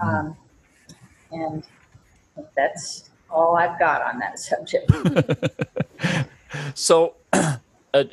[0.00, 0.36] Um,
[1.30, 1.64] and
[2.56, 4.90] that's all I've got on that subject.
[6.74, 8.04] so, uh,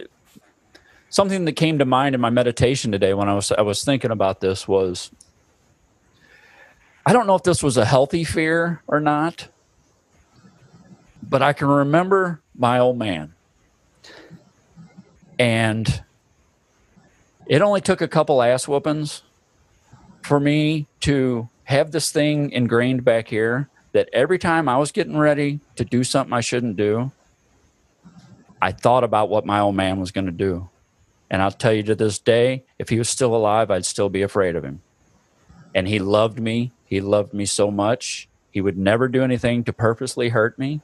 [1.10, 4.12] something that came to mind in my meditation today when I was I was thinking
[4.12, 5.12] about this was
[7.06, 9.48] I don't know if this was a healthy fear or not,
[11.22, 13.34] but I can remember my old man.
[15.40, 16.04] And
[17.48, 19.24] it only took a couple ass whoopings
[20.22, 25.18] for me to have this thing ingrained back here that every time I was getting
[25.18, 27.12] ready to do something I shouldn't do,
[28.62, 30.70] I thought about what my old man was going to do.
[31.30, 34.22] And I'll tell you to this day, if he was still alive, I'd still be
[34.22, 34.82] afraid of him.
[35.74, 36.72] And he loved me.
[36.86, 38.28] He loved me so much.
[38.52, 40.82] He would never do anything to purposely hurt me.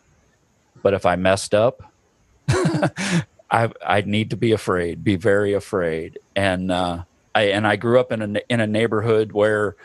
[0.82, 1.92] But if I messed up,
[2.50, 6.20] I I need to be afraid, be very afraid.
[6.36, 7.04] And uh,
[7.36, 9.76] I and I grew up in a in a neighborhood where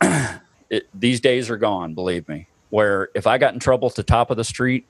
[0.70, 1.94] it, these days are gone.
[1.94, 4.86] Believe me, where if I got in trouble at the top of the street,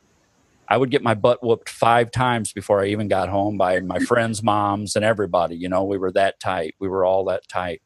[0.68, 3.98] I would get my butt whooped five times before I even got home by my
[4.06, 5.56] friends' moms and everybody.
[5.56, 6.74] You know, we were that tight.
[6.78, 7.82] We were all that tight,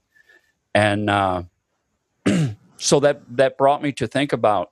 [0.75, 1.45] and uh,
[2.77, 4.71] so that that brought me to think about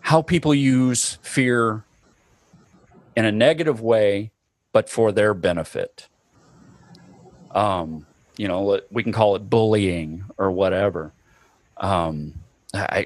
[0.00, 1.84] how people use fear
[3.16, 4.32] in a negative way,
[4.72, 6.08] but for their benefit.
[7.52, 8.06] Um,
[8.40, 11.12] you know, we can call it bullying or whatever.
[11.76, 12.32] Um,
[12.72, 13.04] I,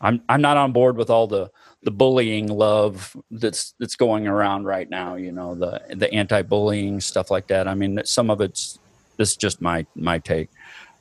[0.00, 1.50] I'm I'm not on board with all the
[1.82, 5.16] the bullying love that's that's going around right now.
[5.16, 7.66] You know, the the anti-bullying stuff like that.
[7.66, 8.78] I mean, some of it's
[9.16, 10.50] this is just my my take.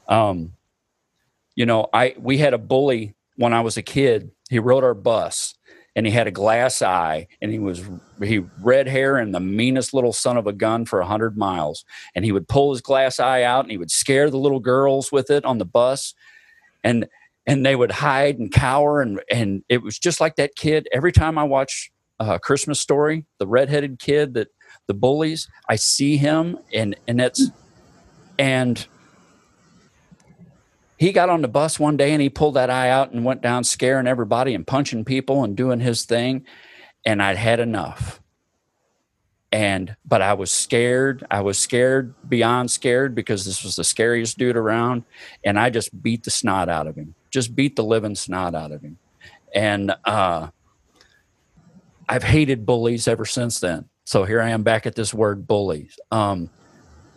[0.08, 0.54] Um,
[1.54, 4.96] you know, I we had a bully when I was a kid he rode our
[4.96, 5.54] bus
[5.96, 7.84] and he had a glass eye and he was
[8.22, 11.86] he red hair and the meanest little son of a gun for a hundred miles.
[12.16, 15.12] And he would pull his glass eye out and he would scare the little girls
[15.12, 16.14] with it on the bus.
[16.84, 17.08] And
[17.46, 20.88] and they would hide and cower and and it was just like that kid.
[20.92, 24.48] Every time i watch a christmas story the redheaded kid that
[24.88, 27.50] the bullies i see him and and that's
[28.38, 28.88] and
[31.04, 33.42] he got on the bus one day and he pulled that eye out and went
[33.42, 36.46] down scaring everybody and punching people and doing his thing.
[37.06, 38.22] And i'd had enough.
[39.52, 41.28] And but i was scared.
[41.30, 45.04] I was scared beyond scared because this was the scariest dude around.
[45.44, 47.16] And i just beat the snot out of him.
[47.32, 48.98] Just beat the living snot out of him.
[49.54, 50.52] And uh
[52.08, 53.90] i've hated bullies ever since then.
[54.06, 56.00] So here i am back at this word bullies.
[56.12, 56.50] Um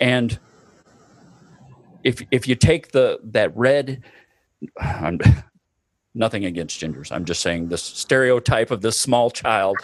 [0.01, 0.37] and
[2.07, 4.03] if if you take the that red
[4.81, 5.19] I'm,
[6.15, 9.77] nothing against gingers i'm just saying this stereotype of this small child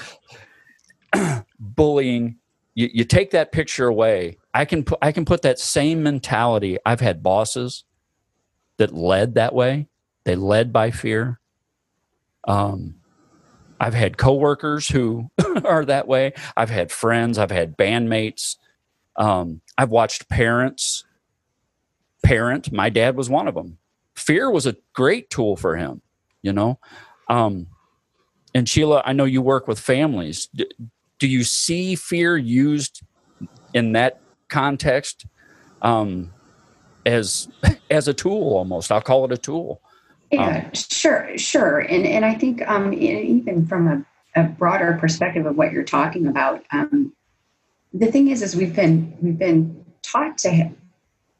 [1.59, 2.37] bullying.
[2.75, 4.39] You, you take that picture away.
[4.55, 6.79] I can put i can put that same mentality.
[6.85, 7.85] I've had bosses
[8.79, 9.89] that led that way.
[10.25, 11.41] They led by fear.
[12.47, 12.97] Um
[13.81, 15.31] i've had coworkers who
[15.65, 16.33] are that way.
[16.57, 17.39] I've had friends.
[17.39, 18.57] I've had bandmates.
[19.17, 21.05] Um i've watched parents
[22.23, 22.73] parent.
[22.73, 23.79] My dad was one of them.
[24.15, 26.03] Fear was a great tool for him,
[26.43, 26.79] you know.
[27.29, 27.67] Um,
[28.55, 30.49] and Shiela, I know you work with families.
[30.55, 30.67] Do,
[31.19, 33.03] do you see fear used
[33.75, 35.27] in that context
[35.81, 36.33] um,
[37.07, 37.49] as
[37.91, 38.93] as a tool almost?
[38.93, 39.81] I'll call it a tool.
[40.31, 41.81] Yeah, um, sure, sure.
[41.81, 46.27] And and I think um, even from a, a, broader perspective of what you're talking
[46.27, 47.13] about, um,
[47.93, 50.71] the thing is, is we've been we've been taught to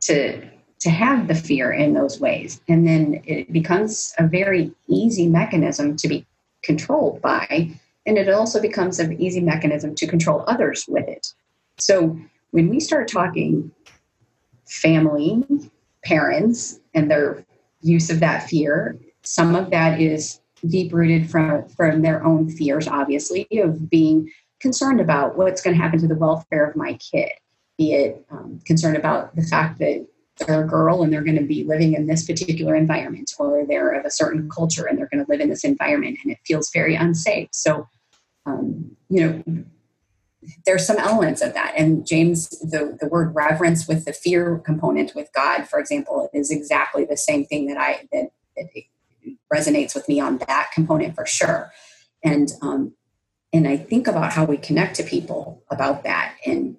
[0.03, 0.52] to
[0.83, 2.61] to have the fear in those ways.
[2.69, 6.27] And then it becomes a very easy mechanism to be
[6.65, 7.71] controlled by.
[8.05, 11.29] And it also becomes an easy mechanism to control others with it.
[11.79, 12.19] So
[12.51, 13.71] when we start talking
[14.67, 15.45] family,
[16.05, 17.45] parents, and their
[17.81, 22.89] use of that fear, some of that is deep rooted from, from their own fears,
[22.89, 24.29] obviously, of being
[24.59, 27.31] concerned about what's going to happen to the welfare of my kid,
[27.79, 30.07] be it um, concerned about the fact that
[30.47, 33.93] they're a girl and they're going to be living in this particular environment, or they're
[33.93, 36.71] of a certain culture and they're going to live in this environment and it feels
[36.71, 37.49] very unsafe.
[37.53, 37.89] So,
[38.47, 39.65] um, you know,
[40.67, 41.75] there's some elements of that.
[41.77, 46.51] And James, the, the word reverence with the fear component with God, for example, is
[46.51, 48.67] exactly the same thing that I that, that
[49.55, 51.71] resonates with me on that component for sure.
[52.25, 52.95] And um,
[53.53, 56.77] and I think about how we connect to people about that and,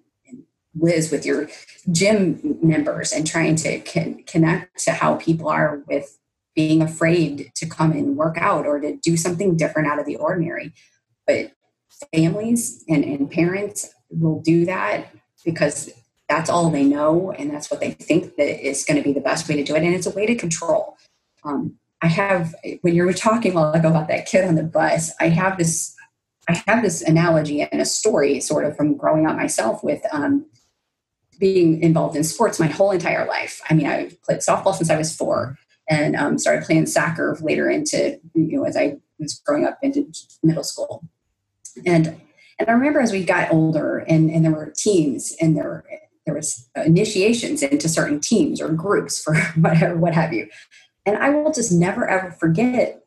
[0.80, 1.49] Liz with your
[1.91, 6.17] gym members and trying to con- connect to how people are with
[6.55, 10.15] being afraid to come and work out or to do something different out of the
[10.15, 10.74] ordinary.
[11.26, 11.53] But
[12.13, 15.07] families and, and parents will do that
[15.45, 15.91] because
[16.30, 19.21] that's all they know and that's what they think that is going to be the
[19.21, 20.97] best way to do it and it's a way to control
[21.43, 24.63] um, i have when you were talking a while ago about that kid on the
[24.63, 25.95] bus i have this
[26.47, 30.45] i have this analogy and a story sort of from growing up myself with um,
[31.43, 33.61] being involved in sports my whole entire life.
[33.69, 35.57] I mean i played softball since i was four
[35.89, 40.07] and um, started playing soccer later into you know as i was growing up into
[40.43, 41.03] middle school.
[41.85, 42.21] And
[42.59, 45.83] and I remember as we got older and, and there were teams and there
[46.25, 50.47] there was initiations into certain teams or groups for whatever what have you.
[51.05, 53.03] And I will just never ever forget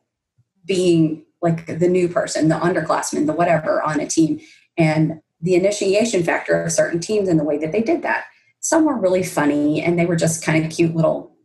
[0.65, 4.39] being like the new person, the underclassman, the whatever on a team,
[4.77, 8.25] and the initiation factor of certain teams and the way that they did that.
[8.59, 11.35] Some were really funny and they were just kind of cute little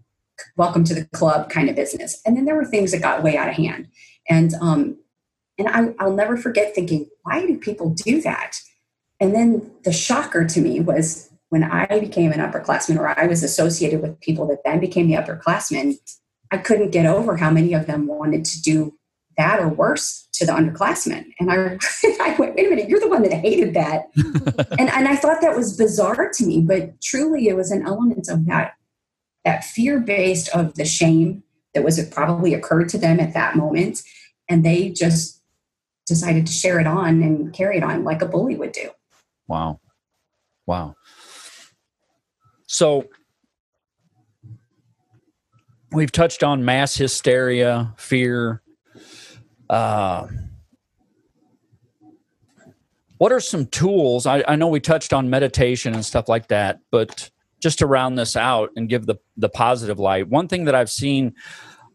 [0.56, 2.20] welcome to the club kind of business.
[2.24, 3.88] And then there were things that got way out of hand.
[4.28, 4.96] And um,
[5.58, 8.58] and I, I'll never forget thinking, why do people do that?
[9.20, 13.42] And then the shocker to me was when I became an upperclassman or I was
[13.42, 15.96] associated with people that then became the upperclassmen,
[16.50, 18.94] I couldn't get over how many of them wanted to do
[19.36, 21.26] that or worse to the underclassmen.
[21.40, 21.78] And I,
[22.20, 24.10] I went, wait a minute, you're the one that hated that.
[24.78, 28.28] and, and I thought that was bizarre to me, but truly it was an element
[28.28, 28.74] of that,
[29.44, 31.42] that fear based of the shame
[31.74, 34.02] that was probably occurred to them at that moment.
[34.48, 35.42] And they just
[36.06, 38.90] decided to share it on and carry it on like a bully would do.
[39.46, 39.80] Wow.
[40.66, 40.94] Wow.
[42.66, 43.08] So
[45.92, 48.61] we've touched on mass hysteria, fear.
[49.72, 50.28] Uh,
[53.16, 54.26] what are some tools?
[54.26, 57.30] I, I know we touched on meditation and stuff like that, but
[57.62, 60.90] just to round this out and give the, the positive light, one thing that I've
[60.90, 61.34] seen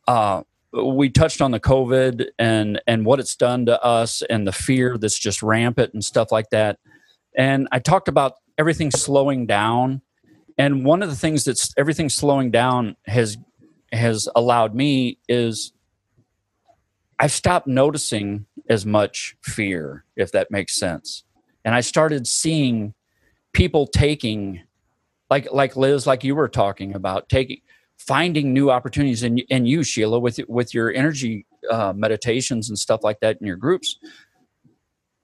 [0.08, 0.42] uh,
[0.74, 4.98] we touched on the COVID and and what it's done to us and the fear
[4.98, 6.80] that's just rampant and stuff like that.
[7.38, 10.02] And I talked about everything slowing down.
[10.58, 13.38] And one of the things that's everything slowing down has
[13.92, 15.72] has allowed me is
[17.20, 21.24] I've stopped noticing as much fear, if that makes sense.
[21.66, 22.94] And I started seeing
[23.54, 24.62] people taking
[25.30, 27.62] like like Liz, like you were talking about, taking
[27.98, 33.04] finding new opportunities and, and you shiela with with your energy uh, meditations and stuff
[33.04, 33.98] like that in your groups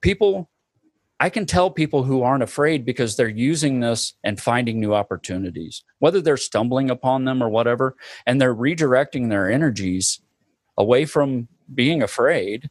[0.00, 0.50] people
[1.20, 5.84] i can tell people who aren't afraid because they're using this and finding new opportunities
[6.00, 7.94] whether they're stumbling upon them or whatever
[8.26, 10.20] and they're redirecting their energies
[10.76, 12.68] away from being afraid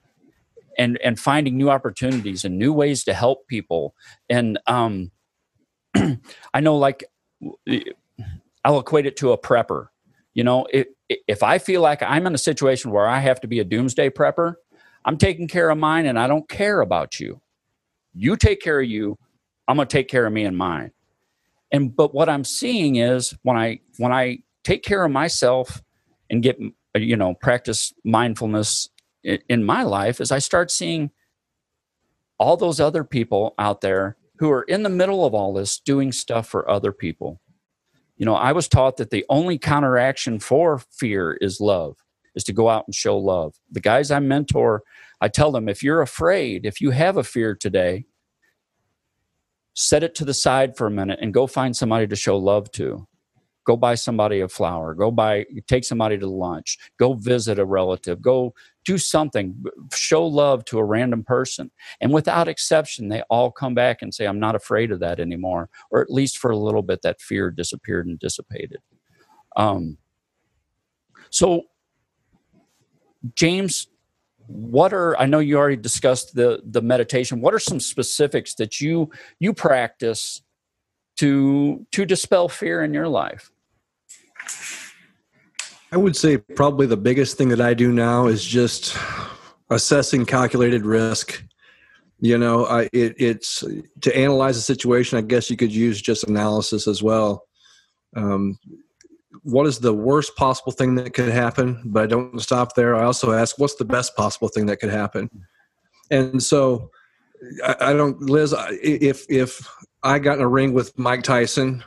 [0.77, 3.95] and and finding new opportunities and new ways to help people
[4.29, 5.11] and um
[6.53, 7.03] i know like
[8.63, 9.87] I'll equate it to a prepper.
[10.33, 13.47] You know, if, if I feel like I'm in a situation where I have to
[13.47, 14.55] be a doomsday prepper,
[15.05, 17.41] I'm taking care of mine and I don't care about you.
[18.13, 19.17] You take care of you,
[19.67, 20.91] I'm going to take care of me and mine.
[21.71, 25.81] And but what I'm seeing is when I when I take care of myself
[26.29, 26.59] and get
[26.95, 28.89] Uh, you know practice mindfulness
[29.23, 31.11] in, in my life is I start seeing
[32.37, 36.11] all those other people out there who are in the middle of all this doing
[36.11, 37.39] stuff for other people
[38.17, 41.97] you know, I was taught that the only counteraction for fear is love,
[42.35, 43.55] is to go out and show love.
[43.71, 44.83] The guys I mentor,
[45.19, 48.05] I tell them if you're afraid, if you have a fear today,
[49.73, 52.71] set it to the side for a minute and go find somebody to show love
[52.73, 53.07] to
[53.65, 58.21] go buy somebody a flower go buy take somebody to lunch go visit a relative
[58.21, 58.53] go
[58.85, 59.55] do something
[59.93, 61.71] show love to a random person.
[62.01, 65.69] And without exception they all come back and say i'm not afraid of that anymore
[65.91, 68.79] or at least for a little bit that fear disappeared and dissipated.
[69.55, 69.97] Um,
[71.29, 71.63] so
[73.35, 73.87] james
[74.47, 77.39] what are i know you already discussed the the meditation.
[77.39, 79.09] What are some specifics that you
[79.39, 80.41] you practice
[81.17, 83.52] to to dispel fear in your life
[85.91, 88.97] I would say probably the biggest thing that I do now is just
[89.69, 91.43] assessing calculated risk
[92.23, 93.65] You know, I, it, it's
[93.99, 95.17] to analyze a situation.
[95.17, 97.43] I guess you could use just analysis as well.
[98.15, 98.57] Um,
[99.41, 101.81] what is the worst possible thing that could happen?
[101.83, 102.95] But I don't stop there.
[102.95, 105.29] I also ask, what's the best possible thing that could happen?
[106.11, 106.91] And so,
[107.61, 108.55] I, I don't, Liz.
[108.81, 109.67] If if
[110.01, 111.83] I got in a ring with Mike Tyson,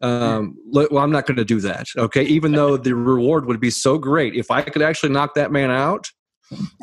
[0.00, 1.86] um, well, I'm not going to do that.
[1.96, 5.52] Okay, even though the reward would be so great, if I could actually knock that
[5.52, 6.08] man out,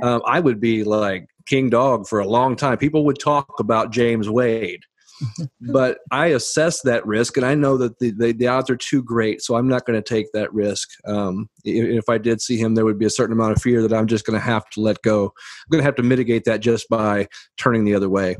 [0.01, 2.77] um, I would be like king dog for a long time.
[2.77, 4.81] People would talk about James Wade.
[5.61, 9.01] but I assess that risk, and I know that the, the, the odds are too
[9.01, 10.89] great, so I'm not going to take that risk.
[11.05, 13.81] Um, if, if I did see him, there would be a certain amount of fear
[13.81, 15.25] that I'm just going to have to let go.
[15.25, 18.35] I'm going to have to mitigate that just by turning the other way.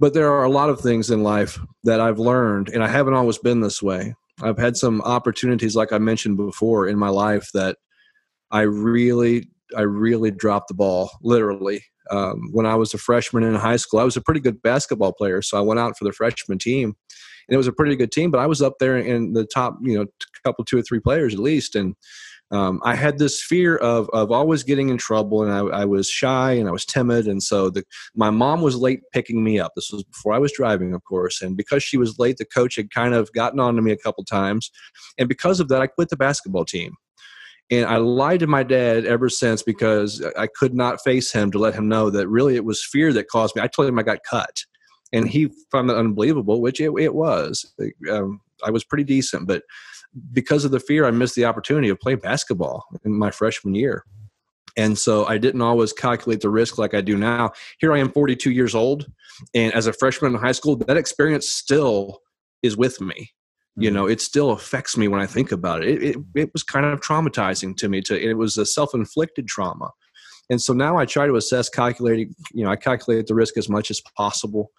[0.00, 3.14] But there are a lot of things in life that I've learned, and I haven't
[3.14, 4.14] always been this way.
[4.40, 7.78] I've had some opportunities, like I mentioned before, in my life that
[8.50, 13.54] I really, I really dropped the ball, literally um, when I was a freshman in
[13.54, 14.00] high school.
[14.00, 16.94] I was a pretty good basketball player, so I went out for the freshman team,
[17.48, 18.30] and it was a pretty good team.
[18.30, 20.06] But I was up there in the top, you know,
[20.44, 21.94] couple, two or three players at least, and
[22.50, 26.08] um, I had this fear of of always getting in trouble, and I, I was
[26.08, 27.84] shy and I was timid, and so the,
[28.14, 29.72] my mom was late picking me up.
[29.74, 32.76] This was before I was driving, of course, and because she was late, the coach
[32.76, 34.70] had kind of gotten on to me a couple times,
[35.18, 36.94] and because of that, I quit the basketball team.
[37.70, 41.58] And I lied to my dad ever since because I could not face him to
[41.58, 43.60] let him know that really it was fear that caused me.
[43.60, 44.64] I told him I got cut,
[45.12, 47.72] and he found that unbelievable, which it, it was.
[48.10, 49.62] Um, I was pretty decent, but
[50.32, 54.04] because of the fear, I missed the opportunity of playing basketball in my freshman year.
[54.76, 57.50] And so I didn't always calculate the risk like I do now.
[57.80, 59.06] Here I am, 42 years old,
[59.54, 62.20] and as a freshman in high school, that experience still
[62.62, 63.32] is with me
[63.78, 66.02] you know it still affects me when i think about it.
[66.02, 69.90] it it, it, was kind of traumatizing to me to it was a self-inflicted trauma
[70.50, 73.68] and so now i try to assess calculating you know i calculate the risk as
[73.68, 74.70] much as possible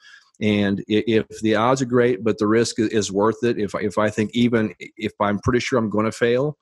[0.41, 4.09] and if the odds are great but the risk is worth it if, if i
[4.09, 6.57] think even if i'm pretty sure i'm going to fail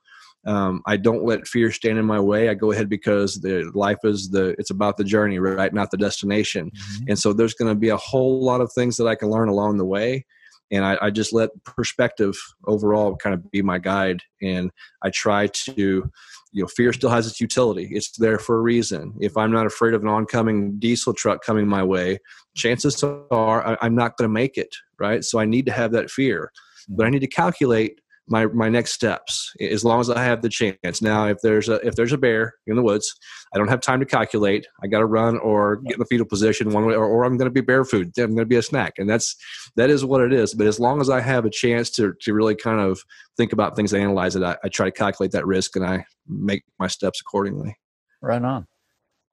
[0.45, 2.47] um, i don't let fear stand in my way.
[2.47, 5.73] I go ahead because the life is the it's about the journey right?
[5.73, 6.71] Not the destination.
[6.71, 7.05] Mm-hmm.
[7.09, 9.49] and so there's going to be a whole lot of things that i can learn
[9.49, 10.25] along the way.
[10.69, 14.21] And I, I, just let perspective overall kind of be my guide.
[14.41, 14.69] And
[15.01, 16.09] i try to
[16.51, 17.89] you know fear still has its utility.
[17.91, 19.13] It's there for a reason.
[19.19, 22.19] If i'm not afraid of an oncoming diesel truck coming my way
[22.55, 25.23] chances are I, i'm not going to make it right?
[25.23, 26.51] So i need to have that fear.
[26.89, 30.49] But i need to calculate my my next steps as long as I have the
[30.49, 31.01] chance.
[31.01, 33.13] Now, if there's a if there's a bear in the woods,
[33.53, 34.67] I don't have time to calculate.
[34.83, 37.37] I got to run or get in the fetal position one way, or, or I'm
[37.37, 38.11] going to be bear food.
[38.17, 39.35] I'm going to be a snack, and that's
[39.75, 40.53] that is what it is.
[40.53, 42.99] But as long as I have a chance to to really kind of
[43.37, 46.05] think about things, and analyze it, I, I try to calculate that risk and I
[46.27, 47.77] make my steps accordingly.
[48.21, 48.67] Right on,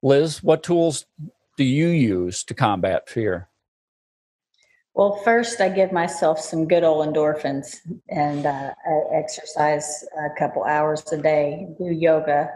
[0.03, 0.43] Liz.
[0.43, 1.05] What tools
[1.57, 3.49] do you use to combat fear?
[4.95, 7.79] Well, first, I give myself some good old endorphins
[8.09, 12.49] and uh, I exercise a couple hours a day, do yoga.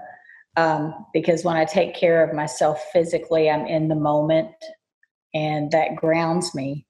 [0.57, 4.55] Um, because when I take care of myself physically, I'm in the moment
[5.35, 6.87] and that grounds me.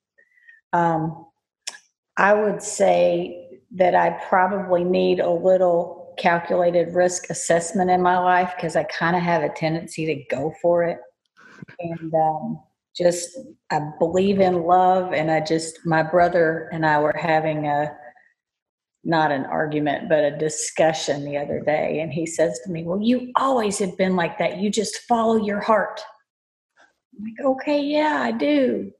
[0.75, 1.27] Um,
[2.19, 8.53] I would say that I probably need a little calculated risk assessment in my life
[8.57, 10.99] because I kind of have a tendency to go for it.
[11.81, 12.61] And um,
[12.99, 13.39] just
[13.71, 17.97] I believe in love and I just my brother and I were having a
[19.05, 23.01] not an argument but a discussion the other day and he says to me, "Well,
[23.01, 24.59] you always have been like that.
[24.59, 26.01] You just follow your heart."
[27.17, 28.91] I'm like, "Okay, yeah, I do.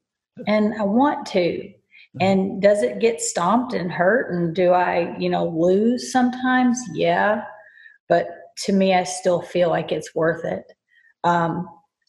[0.47, 1.73] And I want to."
[2.21, 6.79] And does it get stomped and hurt and do I, you know, lose sometimes?
[6.95, 7.45] Yeah.
[8.09, 8.29] But
[8.65, 10.65] to me I still feel like it's worth it.
[11.25, 11.69] Um,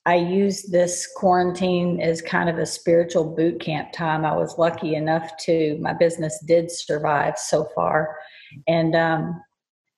[0.10, 4.26] I used this quarantine as kind of a spiritual boot camp time.
[4.26, 8.18] I was lucky enough to my business did survive so far,
[8.68, 9.40] and um,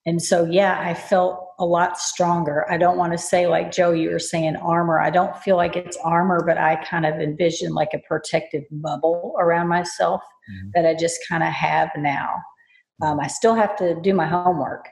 [0.05, 2.69] and so yeah, I felt a lot stronger.
[2.69, 4.99] I don't want to say like Joe, you were saying armor.
[4.99, 9.33] I don't feel like it's armor, but I kind of envision like a protective bubble
[9.39, 10.21] around myself
[10.51, 10.71] mm-hmm.
[10.73, 12.35] that I just kind of have now.
[13.01, 14.89] Um, I still have to do my homework,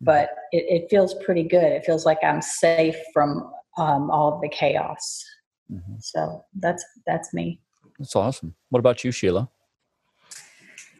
[0.00, 1.62] but it, it feels pretty good.
[1.62, 5.24] It feels like I'm safe from um, all of the chaos.
[5.72, 5.94] Mm-hmm.
[6.00, 7.60] So that's that's me.
[7.98, 8.54] That's awesome.
[8.70, 9.48] What about you, Shiela?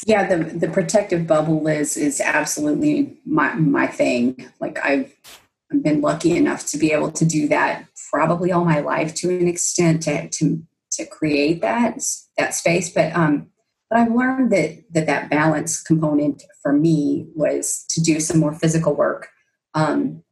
[0.07, 4.49] Yeah, the the protective bubble is is absolutely my my thing.
[4.61, 5.12] Like I've
[5.73, 9.31] I've been lucky enough to be able to do that probably all my life to
[9.31, 10.62] an extent to to
[10.93, 12.01] to create that
[12.36, 12.90] that space.
[12.90, 13.49] But um,
[13.89, 18.55] but I've learned that that that balance component for me was to do some more
[18.55, 19.28] physical work.
[19.74, 20.23] Um,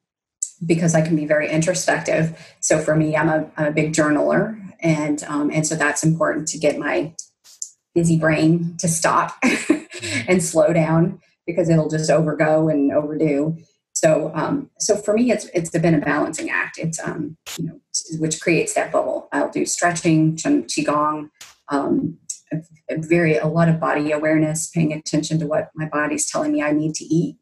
[0.65, 2.39] because I can be very introspective.
[2.61, 6.49] So for me, I'm a, I'm a big journaler and um, and so that's important
[6.49, 7.13] to get my
[7.95, 9.37] busy brain to stop
[10.29, 13.57] and slow down because it'll just overgo and overdo.
[13.93, 16.79] So, um, so for me, it's it's been a balancing act.
[16.79, 17.81] It's um, you know,
[18.19, 19.29] which creates that bubble.
[19.33, 21.31] I'll do stretching, qigong,
[21.69, 22.19] um,
[22.91, 26.73] very a lot of body awareness, paying attention to what my body's telling me I
[26.73, 27.37] need to eat,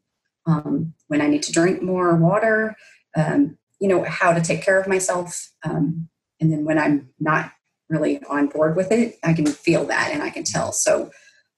[0.45, 2.75] um, when I need to drink more water,
[3.15, 6.09] um, you know, how to take care of myself, um,
[6.39, 7.51] and then when I'm not
[7.89, 10.71] really on board with it, I can feel that and I can tell.
[10.71, 11.11] So,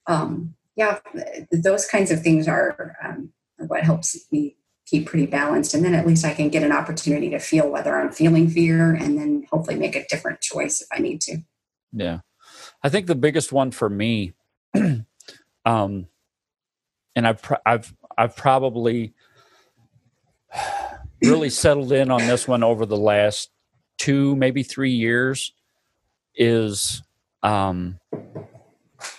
[0.07, 0.99] um, yeah,
[1.51, 4.55] those kinds of things are, um, what helps me
[4.85, 5.73] keep pretty balanced.
[5.73, 8.93] And then at least I can get an opportunity to feel whether I'm feeling fear
[8.93, 11.37] and then hopefully make a different choice if I need to.
[11.93, 12.19] Yeah.
[12.83, 14.33] I think the biggest one for me,
[15.65, 16.07] um,
[17.15, 19.13] and I've, I've, I've probably
[21.21, 23.49] really settled in on this one over the last
[23.97, 25.53] two, maybe three years
[26.35, 27.03] is
[27.43, 27.99] um,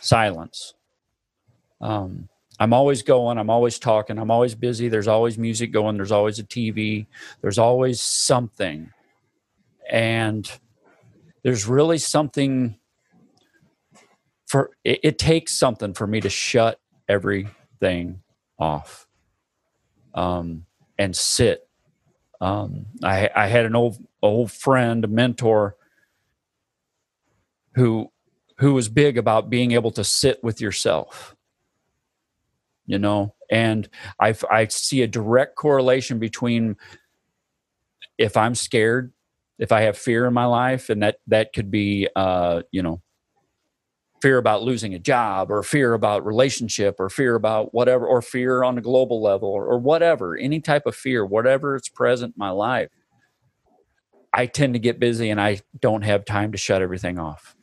[0.00, 0.74] silence.
[1.80, 4.88] Um, I'm always going, I'm always talking, I'm always busy.
[4.88, 7.06] There's always music going, there's always a TV,
[7.40, 8.90] there's always something.
[9.90, 10.50] And
[11.42, 12.76] there's really something
[14.46, 18.22] for it, it takes something for me to shut everything
[18.58, 19.08] off
[20.14, 20.66] um,
[20.98, 21.66] and sit.
[22.42, 25.76] Um, I, I had an old old friend, a mentor,
[27.74, 28.10] who
[28.58, 31.34] who was big about being able to sit with yourself
[32.86, 33.34] you know?
[33.50, 33.88] And
[34.18, 36.76] i i see a direct correlation between
[38.16, 39.12] if i'm scared
[39.58, 43.02] if i have fear in my life and that that could be uh you know
[44.22, 48.62] fear about losing a job or fear about relationship or fear about whatever or fear
[48.62, 52.38] on a global level or, or whatever any type of fear whatever it's present in
[52.38, 52.88] my life
[54.32, 57.56] i tend to get busy and i don't have time to shut everything off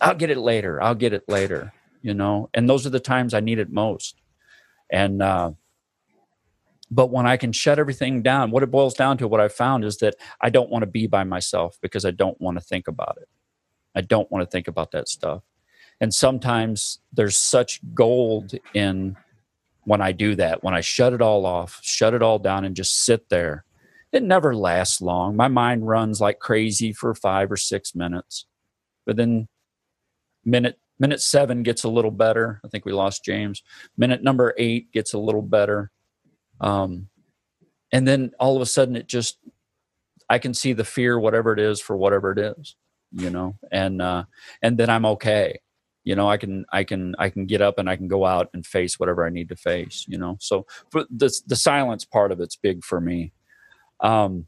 [0.00, 0.82] I'll get it later.
[0.82, 1.72] I'll get it later.
[2.02, 4.20] You know, and those are the times I need it most.
[4.92, 5.52] And uh,
[6.90, 9.84] but when I can shut everything down, what it boils down to, what I found
[9.84, 12.86] is that I don't want to be by myself because I don't want to think
[12.86, 13.28] about it.
[13.94, 15.42] I don't want to think about that stuff.
[16.00, 19.16] And sometimes there's such gold in
[19.84, 22.74] when I do that, when I shut it all off, shut it all down, and
[22.74, 23.64] just sit there.
[24.12, 25.36] It never lasts long.
[25.36, 28.46] My mind runs like crazy for five or six minutes,
[29.04, 29.48] but then
[30.44, 32.60] minute minute seven gets a little better.
[32.64, 33.62] I think we lost James.
[33.96, 35.90] Minute number eight gets a little better.
[36.60, 37.08] Um,
[37.92, 39.38] and then all of a sudden it just
[40.28, 42.74] I can see the fear, whatever it is, for whatever it is,
[43.12, 44.24] you know, and uh,
[44.62, 45.60] and then I'm okay.
[46.06, 48.48] You know, I can I can I can get up and I can go out
[48.54, 50.06] and face whatever I need to face.
[50.08, 53.32] You know, so the the silence part of it's big for me.
[54.00, 54.46] Um,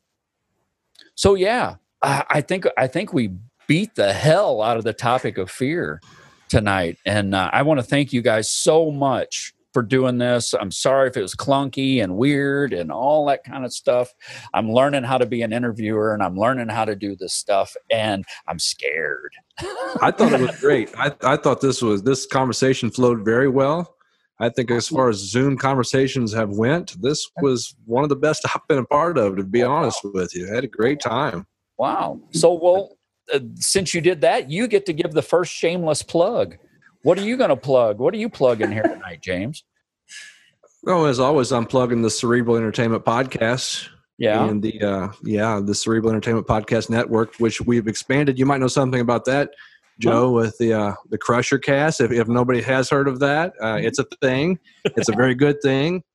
[1.16, 3.32] so yeah, I, I think I think we
[3.66, 6.00] beat the hell out of the topic of fear
[6.48, 6.96] tonight.
[7.04, 10.54] And uh, I want to thank you guys so much for doing this.
[10.54, 14.12] I'm sorry if it was clunky and weird and all that kind of stuff.
[14.54, 17.76] I'm learning how to be an interviewer and I'm learning how to do this stuff
[17.90, 19.32] and I'm scared.
[20.00, 20.90] I thought it was great.
[20.96, 23.94] I, I thought this was this conversation flowed very well.
[24.40, 28.46] I think as far as Zoom conversations have went, this was one of the best
[28.54, 30.50] I've been a part of, to be honest with you.
[30.50, 31.46] I had a great time.
[31.76, 32.20] Wow.
[32.32, 32.98] So well
[33.32, 36.56] uh, since you did that, you get to give the first shameless plug.
[37.02, 37.98] What are you going to plug?
[37.98, 39.64] What are you plugging here tonight, James?
[40.82, 43.88] Well, as always, I'm plugging the Cerebral Entertainment Podcast.
[44.16, 44.44] Yeah.
[44.44, 48.38] And the uh, yeah, the Cerebral Entertainment Podcast Network, which we've expanded.
[48.38, 49.50] You might know something about that,
[50.00, 52.00] Joe, with the uh, the Crushercast.
[52.00, 54.58] If, if nobody has heard of that, uh, it's a thing.
[54.84, 56.02] It's a very good thing.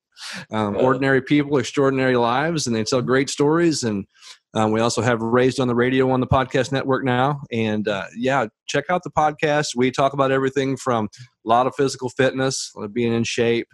[0.52, 3.82] Um, ordinary people, extraordinary lives, and they tell great stories.
[3.82, 4.06] And
[4.54, 7.42] um, we also have Raised on the Radio on the podcast network now.
[7.52, 9.74] And uh, yeah, check out the podcast.
[9.74, 11.08] We talk about everything from
[11.44, 13.68] a lot of physical fitness, being in shape,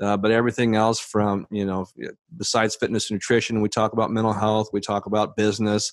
[0.00, 1.86] uh, but everything else from, you know,
[2.36, 5.92] besides fitness and nutrition, we talk about mental health, we talk about business.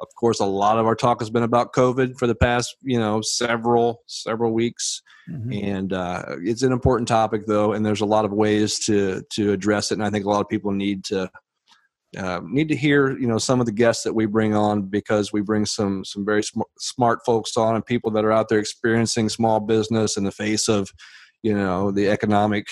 [0.00, 3.00] Of course, a lot of our talk has been about COVID for the past, you
[3.00, 5.52] know, several several weeks, mm-hmm.
[5.52, 9.50] and uh, it's an important topic, though, and there's a lot of ways to to
[9.50, 9.94] address it.
[9.94, 11.28] And I think a lot of people need to
[12.18, 15.32] uh, need to hear you know some of the guests that we bring on because
[15.32, 18.58] we bring some some very sm- smart folks on and people that are out there
[18.58, 20.90] experiencing small business in the face of
[21.42, 22.66] you know the economic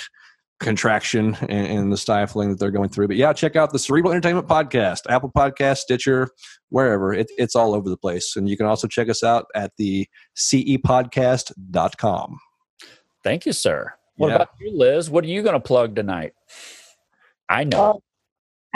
[0.58, 3.06] contraction and, and, the stifling that they're going through.
[3.06, 6.30] But yeah check out the cerebral entertainment podcast apple podcast stitcher
[6.70, 7.12] wherever.
[7.12, 8.36] It, it's all over the place.
[8.36, 12.38] And you can also check us out at the cepodcast.com
[13.26, 13.92] thank you sir.
[14.16, 14.36] What yeah.
[14.36, 15.10] about you liz?
[15.10, 16.32] What are you going to plug tonight?
[17.48, 18.02] I know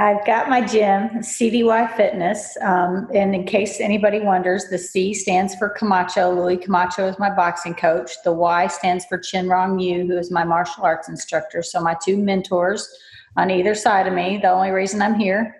[0.01, 2.57] I've got my gym, CDY Fitness.
[2.63, 6.35] Um, and in case anybody wonders, the C stands for Camacho.
[6.35, 8.11] Louis Camacho is my boxing coach.
[8.25, 11.63] The Y stands for Chinrong Yu, who is my martial arts instructor.
[11.63, 12.89] So my two mentors
[13.37, 14.39] on either side of me.
[14.39, 15.55] The only reason I'm here.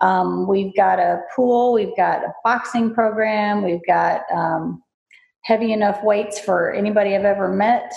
[0.00, 1.72] Um, we've got a pool.
[1.72, 3.64] We've got a boxing program.
[3.64, 4.84] We've got um,
[5.42, 7.92] heavy enough weights for anybody I've ever met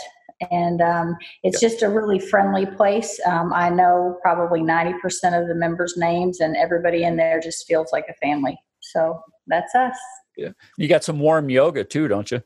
[0.50, 3.20] and um, it's just a really friendly place.
[3.26, 4.94] Um, I know probably 90%
[5.40, 8.58] of the members' names, and everybody in there just feels like a family.
[8.80, 9.98] So that's us.
[10.38, 10.50] Yeah.
[10.78, 12.42] You got some warm yoga too, don't you?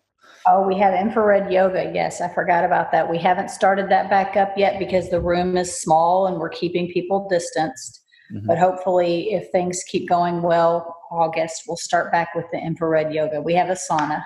[0.47, 1.91] Oh, we have infrared yoga.
[1.93, 3.09] Yes, I forgot about that.
[3.09, 6.91] We haven't started that back up yet because the room is small and we're keeping
[6.91, 8.01] people distanced.
[8.31, 8.47] Mm-hmm.
[8.47, 13.41] But hopefully, if things keep going well, August, we'll start back with the infrared yoga.
[13.41, 14.23] We have a sauna.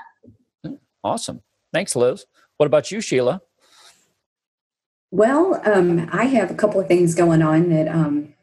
[1.03, 1.41] Awesome.
[1.73, 2.25] Thanks, Liz.
[2.57, 3.39] What about you, Shiela?
[5.11, 8.33] Well, um, I have a couple of things going on that um,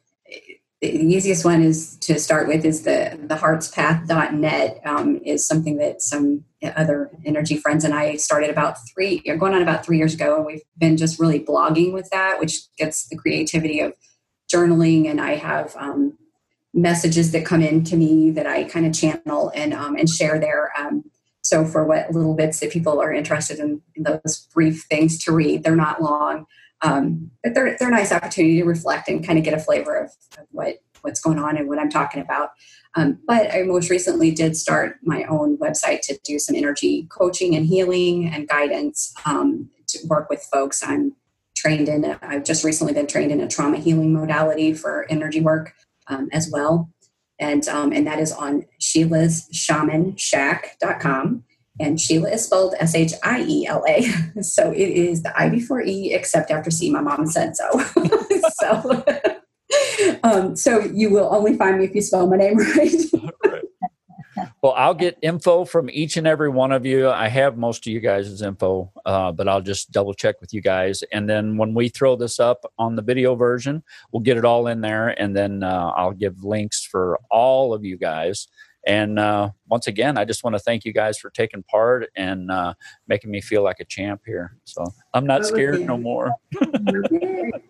[0.80, 6.02] the easiest one is to start with is the the heartspath.net um, is something that
[6.02, 6.44] some
[6.76, 10.36] other energy friends and I started about three going on about three years ago.
[10.36, 13.94] And we've been just really blogging with that which gets the creativity of
[14.52, 15.08] journaling.
[15.08, 16.18] And I have um,
[16.74, 20.38] messages that come in to me that I kind of channel and um, and share
[20.38, 20.72] there.
[20.78, 21.04] Um,
[21.42, 25.32] so for what little bits that people are interested in, in those brief things to
[25.32, 26.46] read, they're not long,
[26.82, 29.96] um, but they're they're a nice opportunity to reflect and kind of get a flavor
[29.96, 32.50] of, of what what's going on and what I'm talking about.
[32.94, 37.54] Um, but I most recently did start my own website to do some energy coaching
[37.54, 40.82] and healing and guidance um, to work with folks.
[40.82, 41.14] I'm
[41.54, 42.04] trained in.
[42.22, 45.74] I've just recently been trained in a trauma healing modality for energy work
[46.08, 46.90] um, as well
[47.38, 51.44] and um, and that is on Shiela's Shaman Shack.com.
[51.78, 54.06] And Shiela is spelled S H I E L A.
[54.42, 56.90] So it is the I before E, except after C.
[56.90, 57.68] My mom said so.
[58.60, 59.04] so,
[60.22, 62.92] um, so you will only find me if you spell my name right.
[64.62, 67.08] Well, I'll get info from each and every one of you.
[67.08, 70.60] I have most of you guys' info, uh, but I'll just double check with you
[70.60, 71.02] guys.
[71.12, 73.82] And then when we throw this up on the video version,
[74.12, 75.08] we'll get it all in there.
[75.20, 78.48] And then uh, I'll give links for all of you guys.
[78.86, 82.50] And uh, once again, I just want to thank you guys for taking part and
[82.50, 82.74] uh,
[83.08, 84.56] making me feel like a champ here.
[84.64, 86.32] So I'm not scared no more.
[86.60, 87.62] it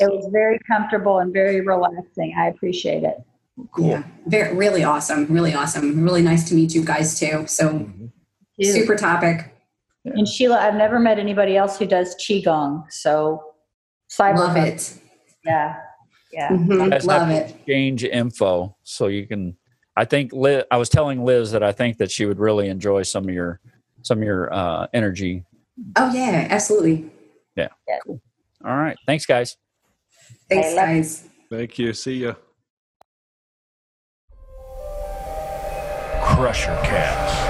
[0.00, 2.34] was very comfortable and very relaxing.
[2.38, 3.16] I appreciate it.
[3.72, 3.88] Cool.
[3.88, 5.26] Yeah, very, really awesome.
[5.26, 6.04] Really awesome.
[6.04, 7.46] Really nice to meet you guys too.
[7.46, 8.06] So mm-hmm.
[8.62, 9.52] super topic.
[10.04, 10.12] Yeah.
[10.14, 12.84] And Shiela, I've never met anybody else who does qigong.
[12.92, 13.42] So
[14.10, 15.00] cyber love it.
[15.44, 15.76] Yeah,
[16.32, 16.50] yeah.
[16.50, 17.06] Mm-hmm.
[17.06, 17.50] Love it.
[17.50, 19.56] Exchange info so you can.
[19.96, 23.02] I think Liz, I was telling Liz that I think that she would really enjoy
[23.02, 23.60] some of your
[24.02, 25.44] some of your uh, energy.
[25.96, 27.10] Oh yeah, absolutely.
[27.56, 27.68] Yeah.
[27.88, 27.98] yeah.
[28.04, 28.20] Cool.
[28.64, 28.96] All right.
[29.06, 29.56] Thanks, guys.
[30.48, 31.28] Thanks, guys.
[31.50, 31.92] Thank you.
[31.92, 32.34] See ya.
[36.20, 37.45] Crushercast.